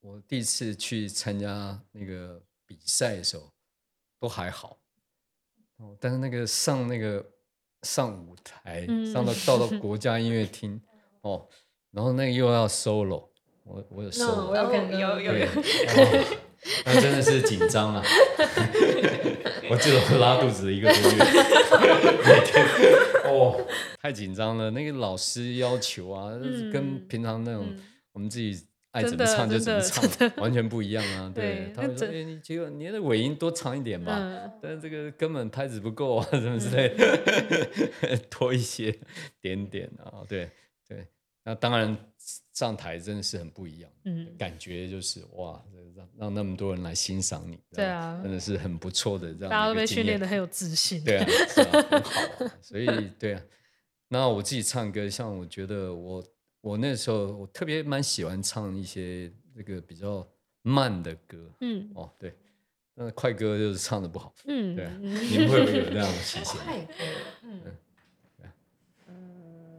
[0.00, 3.52] 我第一次去参加那个比赛的时候，
[4.18, 4.78] 都还好。
[5.76, 7.22] 哦，但是那个上那个
[7.82, 10.80] 上舞台，嗯上到到到国家音乐厅，
[11.22, 11.46] 哦，
[11.90, 13.28] 然后那个又要 solo，
[13.64, 15.46] 我我有瘦我有看到对，有有有，
[16.84, 18.02] 那真的是紧张啊！
[19.70, 21.18] 我记得我拉肚子一个多月，
[22.24, 22.64] 每 天
[23.24, 23.66] 哦，
[24.02, 24.70] 太紧张了。
[24.70, 30.04] 那个老师要求啊，嗯跟平常那种嗯我们自己爱怎么唱就怎么唱，
[30.36, 31.32] 完全不一样啊。
[31.34, 38.94] 对对，他会说：“哎，你这个你的尾音多长一点吧。”嗯，但是这个根本拍子不够啊，什么之类的，多一些
[39.40, 40.50] 点点啊，对
[40.86, 41.06] 对。
[41.44, 41.96] 那当然
[42.54, 45.62] 上台真的是很不一样，嗯感觉就是哇，
[45.94, 52.52] 让让那么多人来欣赏你，对啊真的是很不错的这样大家都被训练的很有自信，对啊， 是啊，很好啊。
[52.62, 52.86] 所以
[53.18, 53.42] 对啊，
[54.08, 56.24] 那我自己唱歌，像我觉得我
[56.62, 60.26] 我那时候我特别蛮喜欢唱一些这个比较
[60.62, 62.34] 慢的歌嗯哦，对，
[62.94, 66.58] 那快歌就是唱的不好，嗯，对你们会不会有这样的 情形？
[66.64, 66.94] 快歌，
[67.42, 67.60] 嗯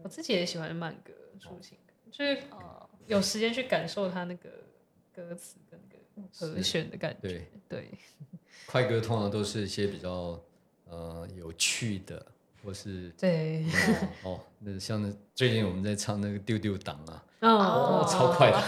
[0.03, 4.49] 我自己也喜欢慢歌、抒情歌，就是哦，有时间去感受它那个
[5.13, 5.79] 歌词跟
[6.15, 7.27] 那个和弦的感觉。
[7.27, 7.91] 对，对，
[8.65, 10.41] 快歌通常都是一些比较
[10.89, 12.25] 呃有趣的，
[12.63, 13.65] 或是对，
[14.23, 17.49] 哦，那像那最近我们在唱那个丢丢党啊，哦。
[17.49, 18.59] 哦，超快的，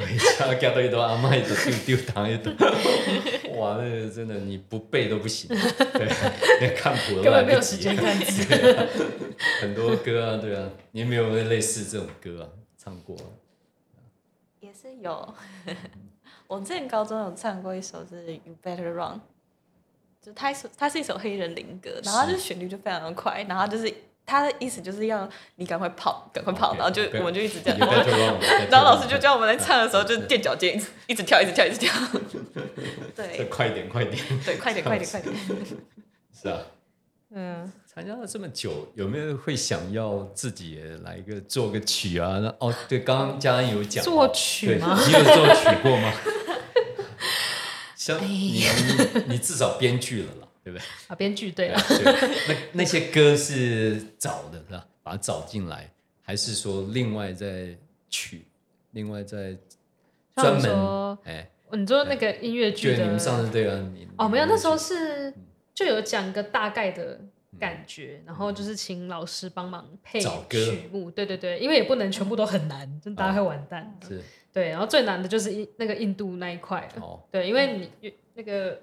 [0.00, 2.52] 回家夹到一朵阿妈一朵丢丢糖一朵，
[3.56, 5.48] 哇，那个真的你不背都不行，
[5.94, 6.08] 对，
[6.60, 8.74] 连看谱都根来不及本没有时间看字。
[8.74, 8.86] 啊
[9.60, 12.48] 很多歌啊，对啊，你有没有类似这种歌啊？
[12.78, 13.26] 唱过啊？
[14.60, 15.34] 也是有。
[16.46, 19.14] 我之前高中有唱过一首是《You Better Run》，
[20.20, 23.92] 就它一首它是一首黑人灵歌，然后它就是旋律就非常的快，然后就是
[24.26, 27.78] 它的意思就是要你赶快跑，赶快跑然后就我们就一直这样，
[28.70, 31.92] 然后老师就叫我们来唱的时候就垫脚尖，一直 一直跳，一直跳，一直跳。
[33.14, 33.44] 对。
[33.50, 35.34] 快点，快点，对，快点，快点，快点。
[36.32, 36.58] 是啊。
[37.36, 42.40] 嗯，参加了这么久，有没有会想要自己也来一个做个曲啊？
[42.60, 44.96] 哦，对，刚刚嘉恩有讲作曲吗？
[45.04, 46.12] 你有作曲过吗？
[47.96, 48.64] 像你
[49.26, 50.84] 你至少编剧了啦，对不对？
[51.08, 52.04] 啊，编剧对了，对，
[52.48, 54.86] 那那些歌是找的是吧？
[55.02, 55.92] 把它找进来，
[56.22, 57.76] 还是说另外再
[58.08, 58.46] 取，
[58.92, 59.54] 另外再
[60.34, 61.50] 专门哎？
[61.72, 64.94] 你说那个音乐剧的你们上次对啊，你哦，没有，那时候是
[65.30, 65.34] 是
[65.74, 67.20] 就有讲个大概的
[67.58, 73.98] 感觉，然后就是请老师帮忙配歌曲目，对对对，因为也不能全部都很难，真的大家会完蛋。
[74.06, 78.80] 是对，然后最难的就是印那个印度那一块，哦，对，因为你越那个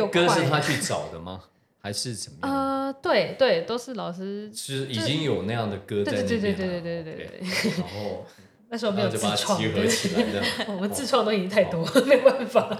[0.00, 1.42] 那歌是他去找的吗？
[1.84, 2.86] 还是怎么样？
[2.86, 8.26] 呃，对对，都是老师，是已经有那样的歌在对对那边了对对对对对对 OK 对，然后
[8.70, 12.78] 那时候没有然后就把它自创，集合起来， 我们自创都已经太多，没办法。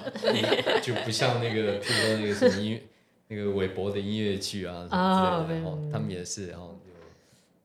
[0.82, 2.82] 就不像那个，譬如说那个什么音乐，
[3.28, 6.78] 那个韦伯的音乐剧啊什啊么之类的，哦对，他们也是然后，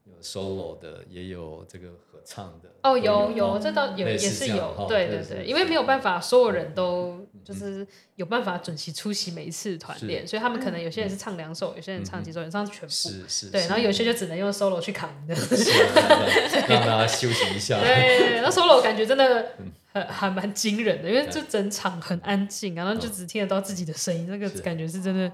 [0.06, 2.68] 有有 solo 的，也有这个合唱的。
[2.84, 17.80] 哦，都有有，哦这倒有也是有，对对对，因为没有办法，所有人都就是有办法准时出席每一次团练，所以他们可能有些人是唱两首，有些人唱几首，有人唱全部，是是，对，然后有些就只能用 solo 去扛的，让让大家休息一下。
[17.80, 25.30] 对，那 solo 感觉真的嗯很还蛮惊人的，因为就整场很安静，然后就只听得到自己的声音，那个感觉是真的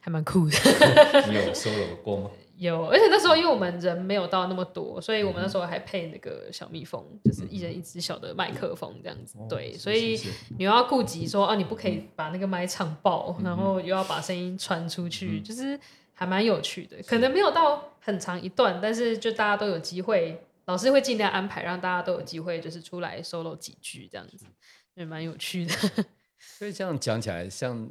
[0.00, 0.56] 还蛮酷的。
[1.28, 2.30] 你有 solo 过吗？
[2.62, 9.38] 有，而且那时候因为我们人没有到那么多，所以我们那时候还配那个小蜜蜂，就是一人一只小的麦克风这样子。
[9.38, 10.20] 哦对，所以
[10.56, 15.78] 你又要顾及说啊，你不可以把那个麦唱爆，然后又要把声音传出去，就是
[16.14, 17.02] 还蛮有趣的。
[17.02, 24.46] 可能没有到很长一段，但是就大家都有机会，老师会尽量安排让大家都有机会，就是出来 solo 几句这样子，
[24.94, 25.74] 也蛮有趣的。
[26.38, 27.90] 所以这样讲起来，像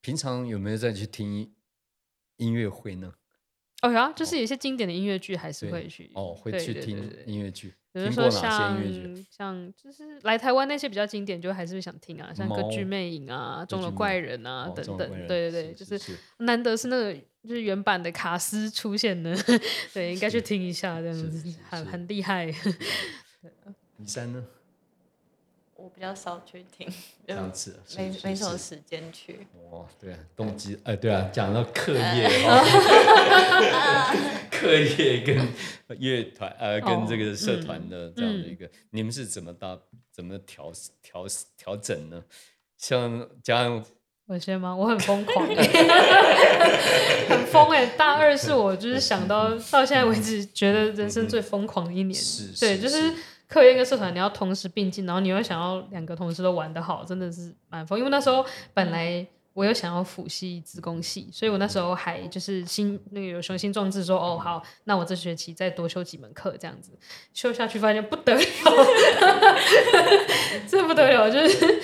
[0.00, 1.54] 平常有没有再去听
[2.36, 3.14] 音乐会呢？
[3.84, 8.30] 哦有啊，就是有一些经典的音乐剧还是会去哦，会去听音乐剧，比如说？
[8.30, 8.80] 像
[9.30, 19.36] 像就是来台湾那些比较经典，就还是会想听啊，像《歌剧魅影》啊，《钟楼怪人》啊哦等等对对对，就是是难得是那个就是原版的卡斯出现的，
[19.92, 22.46] 对，应该去听一下，这样子很很厉害。
[23.98, 24.44] 李三呢？
[25.84, 26.88] 我比较少去听，
[27.26, 29.46] 这样子是没没什么时间去。
[29.70, 32.64] 哦，对啊，动机，哎，对啊，讲到课业哦，
[34.50, 35.46] 课业跟
[35.98, 39.78] 乐团，呃，跟这个社团的这样的一个，你们是怎么搭，
[40.10, 40.72] 怎么调
[41.02, 41.26] 调
[41.58, 42.24] 调整呢？
[42.78, 43.84] 像加上
[44.24, 44.74] 我先吗？
[44.74, 45.46] 我很疯狂、
[47.28, 52.14] 很疯哎、大二是我就是想到到现在为止觉得人生最疯狂的一年。
[52.14, 53.12] 是对，就是
[53.54, 57.96] 课业跟社团你要同时并进，然后你又想要两个同时都玩得好，真的是蛮疯。
[57.96, 66.90] 因为那时候本来我有想要辅系资工系，所以我那时候还就是心那个有雄心壮志说，哦好，那我这学期再多修几门课这样子，
[67.32, 68.40] 修下去发现不得了，
[70.66, 71.80] 这不得了，就是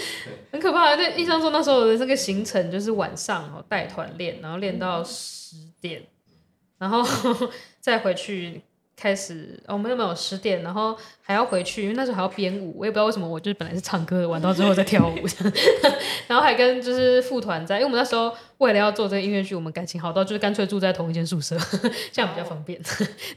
[0.51, 0.97] 很可怕。
[0.97, 6.03] 在印象中那时候我的这个行程就是晚上哦带团练，然后练到十点，
[6.79, 7.01] 然后
[7.79, 8.61] 再回去
[9.01, 10.63] 开始，哦，我们有没有十点？
[10.63, 15.15] 然后还要回去，因为那时候还要编舞，我也不知道为什么，我就是本来是唱歌的，玩到之后再跳舞，
[16.29, 21.57] 然后还跟就是副团在，因为我们那时候为了要做这个音乐剧，我们感情好到就是干脆住在同一间宿舍，
[22.13, 22.79] 这样比较方便。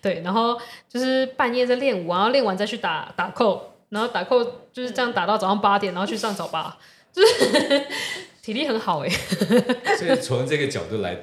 [0.01, 0.59] 对，然后
[0.89, 4.43] 就是半夜在练舞，然后练完再去打打扣，然后打扣
[4.73, 6.77] 就是这样打到早上八点，然后去上早八，
[7.13, 7.85] 就 是
[8.41, 9.09] 体力很好哎、
[9.97, 11.17] 所以从这个角度来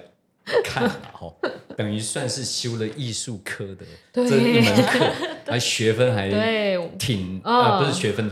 [0.64, 1.30] 看啊，哈，
[1.76, 4.28] 等于算是修了艺术科的对。
[4.28, 5.12] 这一门课，
[5.46, 7.54] 还学分还对，挺嗯。
[7.54, 8.30] 啊，不是学分，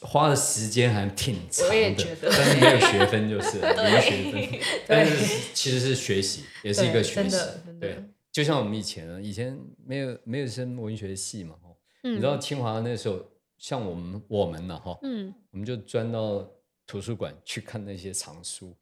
[0.00, 7.36] 花的时间还挺长的但是没有学分就是了 没学分，但是其实是学习，也是一个学习
[7.80, 7.96] 对，
[8.30, 11.54] 就像我们以前啊，以前没有没有升文学系嘛，
[12.02, 13.18] 你知道清华那时候，
[13.58, 16.46] 像我们我们呢，哈，嗯，我们就钻到
[16.86, 18.76] 图书馆去看那些藏书。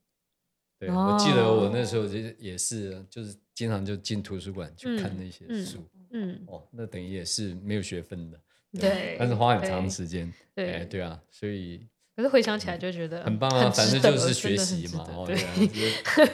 [0.79, 5.79] 对，哦我记得我那时候就也是，就是经常就进图书馆去看嗯那些嗯书。
[6.11, 8.41] 嗯，哦，那等于也是没有学分的，
[8.81, 10.33] 对，但是花很长时间。
[10.55, 15.37] 对哎，对啊，所以可是回想起来就觉得很棒啊，反正就是学习嘛，对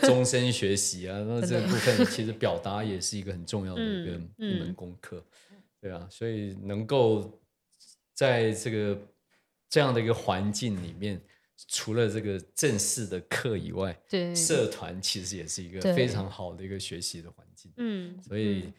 [0.07, 1.19] 终身学习啊。
[1.27, 5.23] 那这个部分其实表达也是一个很重要的一个嗯一门嗯功课，
[5.81, 7.41] 对啊，所以能够
[8.15, 8.97] 在这个
[9.69, 11.21] 这样的一个环境里面，
[11.69, 17.73] 除了这个正式的课以外，对，社团其实也是一个非常好的一个学习的环境。
[17.77, 18.73] 嗯，所以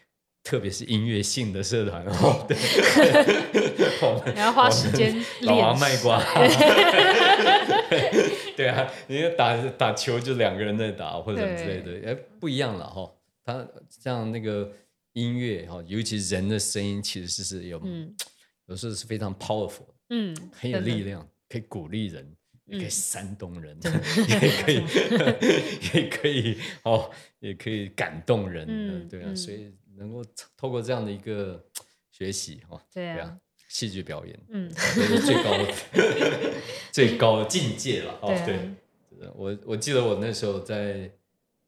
[0.43, 2.55] 特别是音乐性的社团哦，对，
[4.33, 6.19] 你要花时间老王练卖瓜，
[8.55, 13.11] 对啊，你打打球就两个人在打或者什么之类的，哎，不一样了哈。
[13.43, 14.71] 他像那个
[15.13, 18.15] 音乐哈，尤其人的声音，其实是有，嗯。
[18.67, 22.35] 有时候是非常 powerful，嗯，很有力量，可以鼓励人，
[22.65, 23.77] 也可以嗯煽动人，
[24.27, 24.83] 也可以，
[25.93, 30.23] 也可以哦，也可以感动人，嗯对啊，嗯所以能够
[30.57, 31.63] 透过这样的一个
[32.11, 33.37] 学习哦，对啊
[33.69, 36.53] 戏剧表演，嗯，这是最高的
[36.91, 38.59] 最高的境界了哦对，
[39.35, 41.09] 我我记得我那时候在，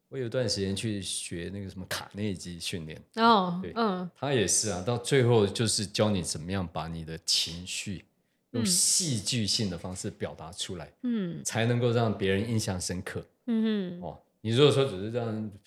[0.08, 2.98] 我有段时间去学那个什么卡内基训练。
[3.16, 8.04] 哦对，哦嗯他也是啊，到最后就是教你怎么样把你的情绪
[8.52, 8.66] 用嗯。
[8.66, 11.40] 戏剧性的方式表达出来，嗯。
[11.44, 13.24] 才能够让别人印象深刻。
[13.46, 14.18] 嗯哦。
[14.40, 15.26] 你如果说只是这样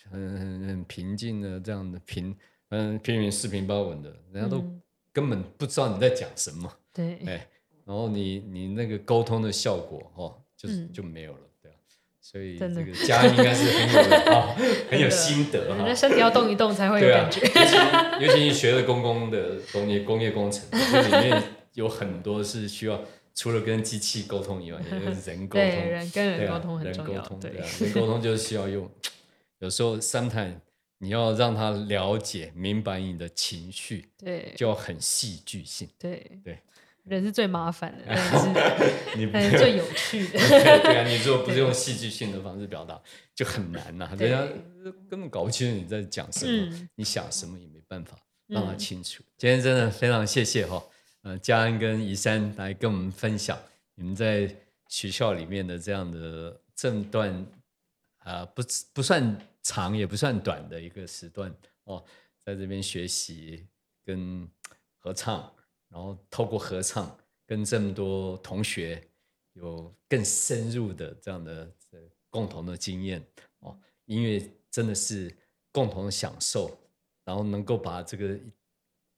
[0.09, 2.35] 很很很平静的这样的平
[2.69, 4.81] 嗯平平四平八稳的，人家都嗯。
[5.13, 7.45] 根本不知道你在讲什么，对，哎，
[7.85, 10.93] 然后你你那个沟通的效果哦，就是嗯。
[10.93, 11.75] 就没有了，对啊。
[12.21, 14.55] 所以这个家应该是很有啊，
[14.89, 15.75] 很有心得哈。
[15.75, 15.93] 人家。
[15.93, 21.43] 身体要动一动才会有感觉。，尤其尤其你学了公共的工业工业工程， 这里面
[21.73, 23.01] 有很多是需要
[23.33, 25.89] 除了跟机器沟通以外，也跟人沟对，通。
[25.89, 27.21] 人跟人沟通很人重要。
[27.21, 28.89] 沟通对对啊，人沟通就是需要用，
[29.59, 30.55] 有时候 sometimes
[30.99, 35.87] 你要让他了解明白你的情绪，对就要很戏剧性。
[35.97, 36.59] 对对，
[37.05, 38.03] 人是最麻烦的，
[39.33, 40.37] 但 是最有趣的。
[40.37, 43.01] 对啊，你如果不是用戏剧性的方式表达，
[43.33, 48.15] 就很难呐、对人家根本搞不清楚你在讲什么，嗯你想什么也没办法
[48.47, 49.23] 让他嗯清楚。
[49.37, 50.83] 今天真的非常谢谢哈、
[51.23, 53.57] 呃，嘉恩跟宜山来跟我们分享
[53.93, 54.53] 你们在
[54.87, 57.45] 学校里面的这样的这段
[58.23, 58.61] 啊、不
[58.93, 61.51] 不算长也不算短的一个时段
[61.85, 62.03] 哦，
[62.37, 63.67] 在这边学习
[64.03, 64.47] 跟
[64.99, 65.51] 合唱，
[65.89, 67.17] 然后透过合唱
[67.47, 69.03] 跟这么多同学
[69.53, 71.71] 有更深入的这样的
[72.29, 73.25] 共同的经验
[73.59, 75.35] 哦，音乐真的是
[75.71, 76.77] 共同享受
[77.23, 78.39] 然后能够把这个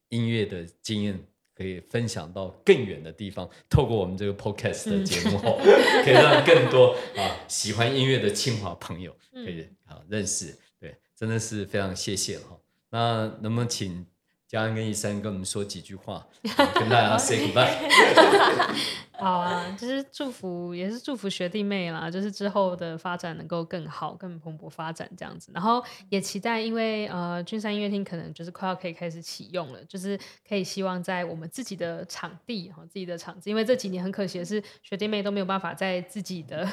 [0.09, 1.19] 音乐的经验
[1.55, 5.59] 可以分享到更远的地方，透过我们这个 podcast 的节目，哦
[6.03, 10.57] 可以让更多啊喜欢音乐的清华朋友可以啊认识。
[10.79, 12.57] 对，真的是非常谢谢哈。
[12.89, 14.05] 那能不能请
[14.47, 17.73] 嘉恩跟一山跟我们说几句话， 跟大家 say goodbye？
[19.15, 25.51] 好啊，就是祝福，也是祝福学弟妹啦，就是之后的发展能够更好、更蓬勃发展这样子。
[25.53, 36.67] 然后也期待，因为呃，君山音乐厅可能就是快要可以开始启用了，就是可以希望在我们自己的场地哈，自己的场子，因为这几年很可惜的是，学弟妹都没有办法在自己的。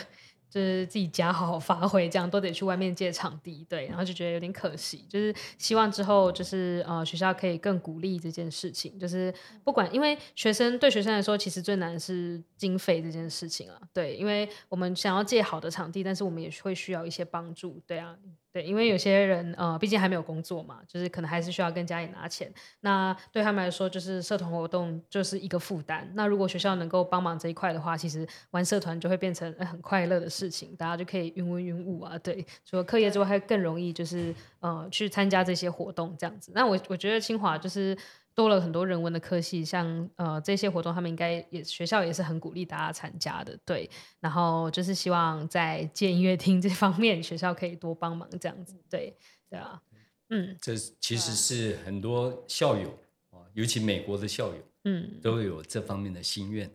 [0.50, 5.06] 就是自己家好好发挥，这样都得去外面借场地，对，然后就觉得有点可惜。
[5.08, 9.32] 就是希望之后就是呃学校可以更鼓励这件事情，就是
[9.62, 18.16] 不管因为学生对学生来说，其实最难是经费这件事情啊，对，因为我们想要借好的场地，但是我们也会需要一些帮助，对啊。
[18.52, 22.52] 对，因为有些人呃，毕竟还没有工作嘛，就是可能还是需要跟家里拿钱。
[22.80, 26.10] 那对他们来说，就是社团活动就是一个负担。
[26.14, 32.18] 那如果学校能够帮忙这一块的话，其实玩社团就会变成很快乐的事情，大家就可以云文云雾啊。
[32.18, 36.50] 对，除了课业之外，还更容易就是呃去参加这些活动这样子。
[36.54, 37.96] 那我我觉得清华就是。
[38.34, 43.88] 多了很多人文的科系，像呃这些活动，他们应该也学校也是很鼓励大家参加的，对。
[44.20, 49.14] 然后就是希望在建音乐厅这方面，学校可以多帮忙这样子，对
[49.50, 49.82] 对啊，
[50.30, 50.56] 嗯。
[50.60, 52.88] 这其实是很多校友
[53.30, 56.70] 啊，尤其美国的校友，嗯，都有这方面的心愿，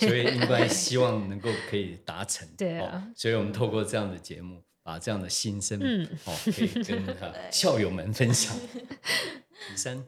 [0.00, 3.12] 所以应该 希望能够可以达成，对啊。
[3.14, 7.04] 所以我们透过这样的节目，把这样的心声，嗯，哦，可以跟
[7.52, 8.56] 校友们分享。
[9.70, 10.02] 李三。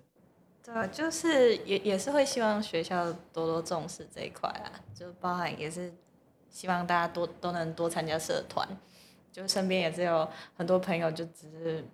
[0.64, 5.92] 对，就是也也是会希望学校多多重视这一块啊，就包含也是
[6.48, 8.66] 希望大家多都能多参加社团，
[9.30, 11.84] 就身边也是有很多朋友就只是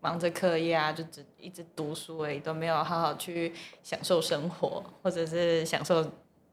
[0.00, 6.06] 忙着课业啊，就只一直读书而已，都没有好好去享受生活，或者是享受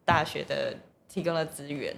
[0.05, 0.73] 大学的
[1.09, 1.93] 提供的资源。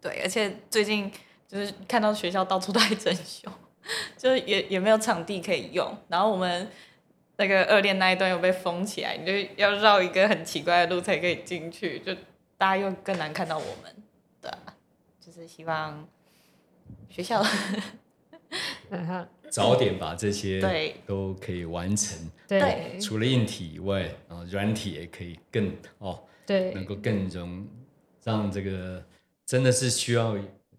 [0.00, 1.08] 对，而且最近
[1.46, 3.48] 就是看到学校到处都在整修，
[4.18, 6.68] 就也也没有场地可以用，然后我们。
[7.38, 12.14] 那个二恋那一段又被封起来，你就要绕一个很奇怪的路才可以进去，就
[12.56, 13.94] 大家又更难看到我们，
[14.40, 14.74] 对啊，
[15.20, 16.08] 就是希望
[17.10, 17.44] 学校
[19.50, 22.18] 早点把这些对都可以完成，
[22.48, 27.66] 对，除了硬体以外，然后软体也可以更哦，对，能够更容
[28.24, 29.04] 让这个
[29.44, 30.36] 真的是需要。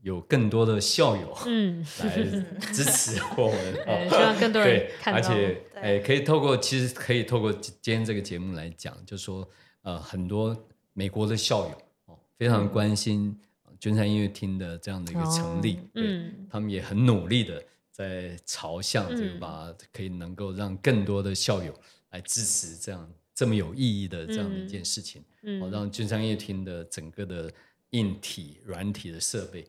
[0.07, 1.85] 有更多的校友嗯。
[1.99, 2.23] 来
[2.71, 5.19] 支持我们， 希望更多人看到。
[5.19, 9.47] 而且，哎，可以透过其实可以透过今天这个节目来讲，就说
[9.81, 10.55] 呃，很多
[10.93, 13.37] 美国的校友哦，非常关心
[13.79, 21.73] 君山音乐厅的这样的一个成立，嗯，他们也很努力的在朝向这个把可以能够让更多的校友
[22.11, 27.51] 来支持这样这么有意义的这样的一件事情，嗯，让君山音乐厅的整个的
[27.91, 29.67] 硬体、软体的设备。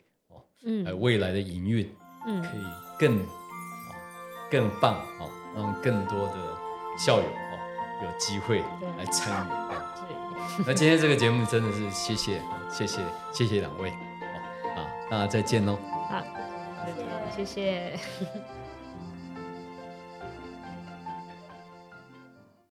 [0.64, 1.90] 嗯，未来的营运，
[2.26, 2.64] 嗯，可以
[2.98, 3.94] 更啊
[4.50, 6.34] 更棒啊，让更多的
[6.98, 7.58] 校友哦
[8.02, 8.60] 有机会
[8.98, 9.48] 来参与。
[10.08, 12.40] 对，那今天这个节目真的是谢谢
[12.70, 13.00] 谢谢
[13.32, 15.78] 谢谢两位，哦啊，那再见喽。
[16.08, 16.22] 好，
[17.34, 17.98] 谢谢。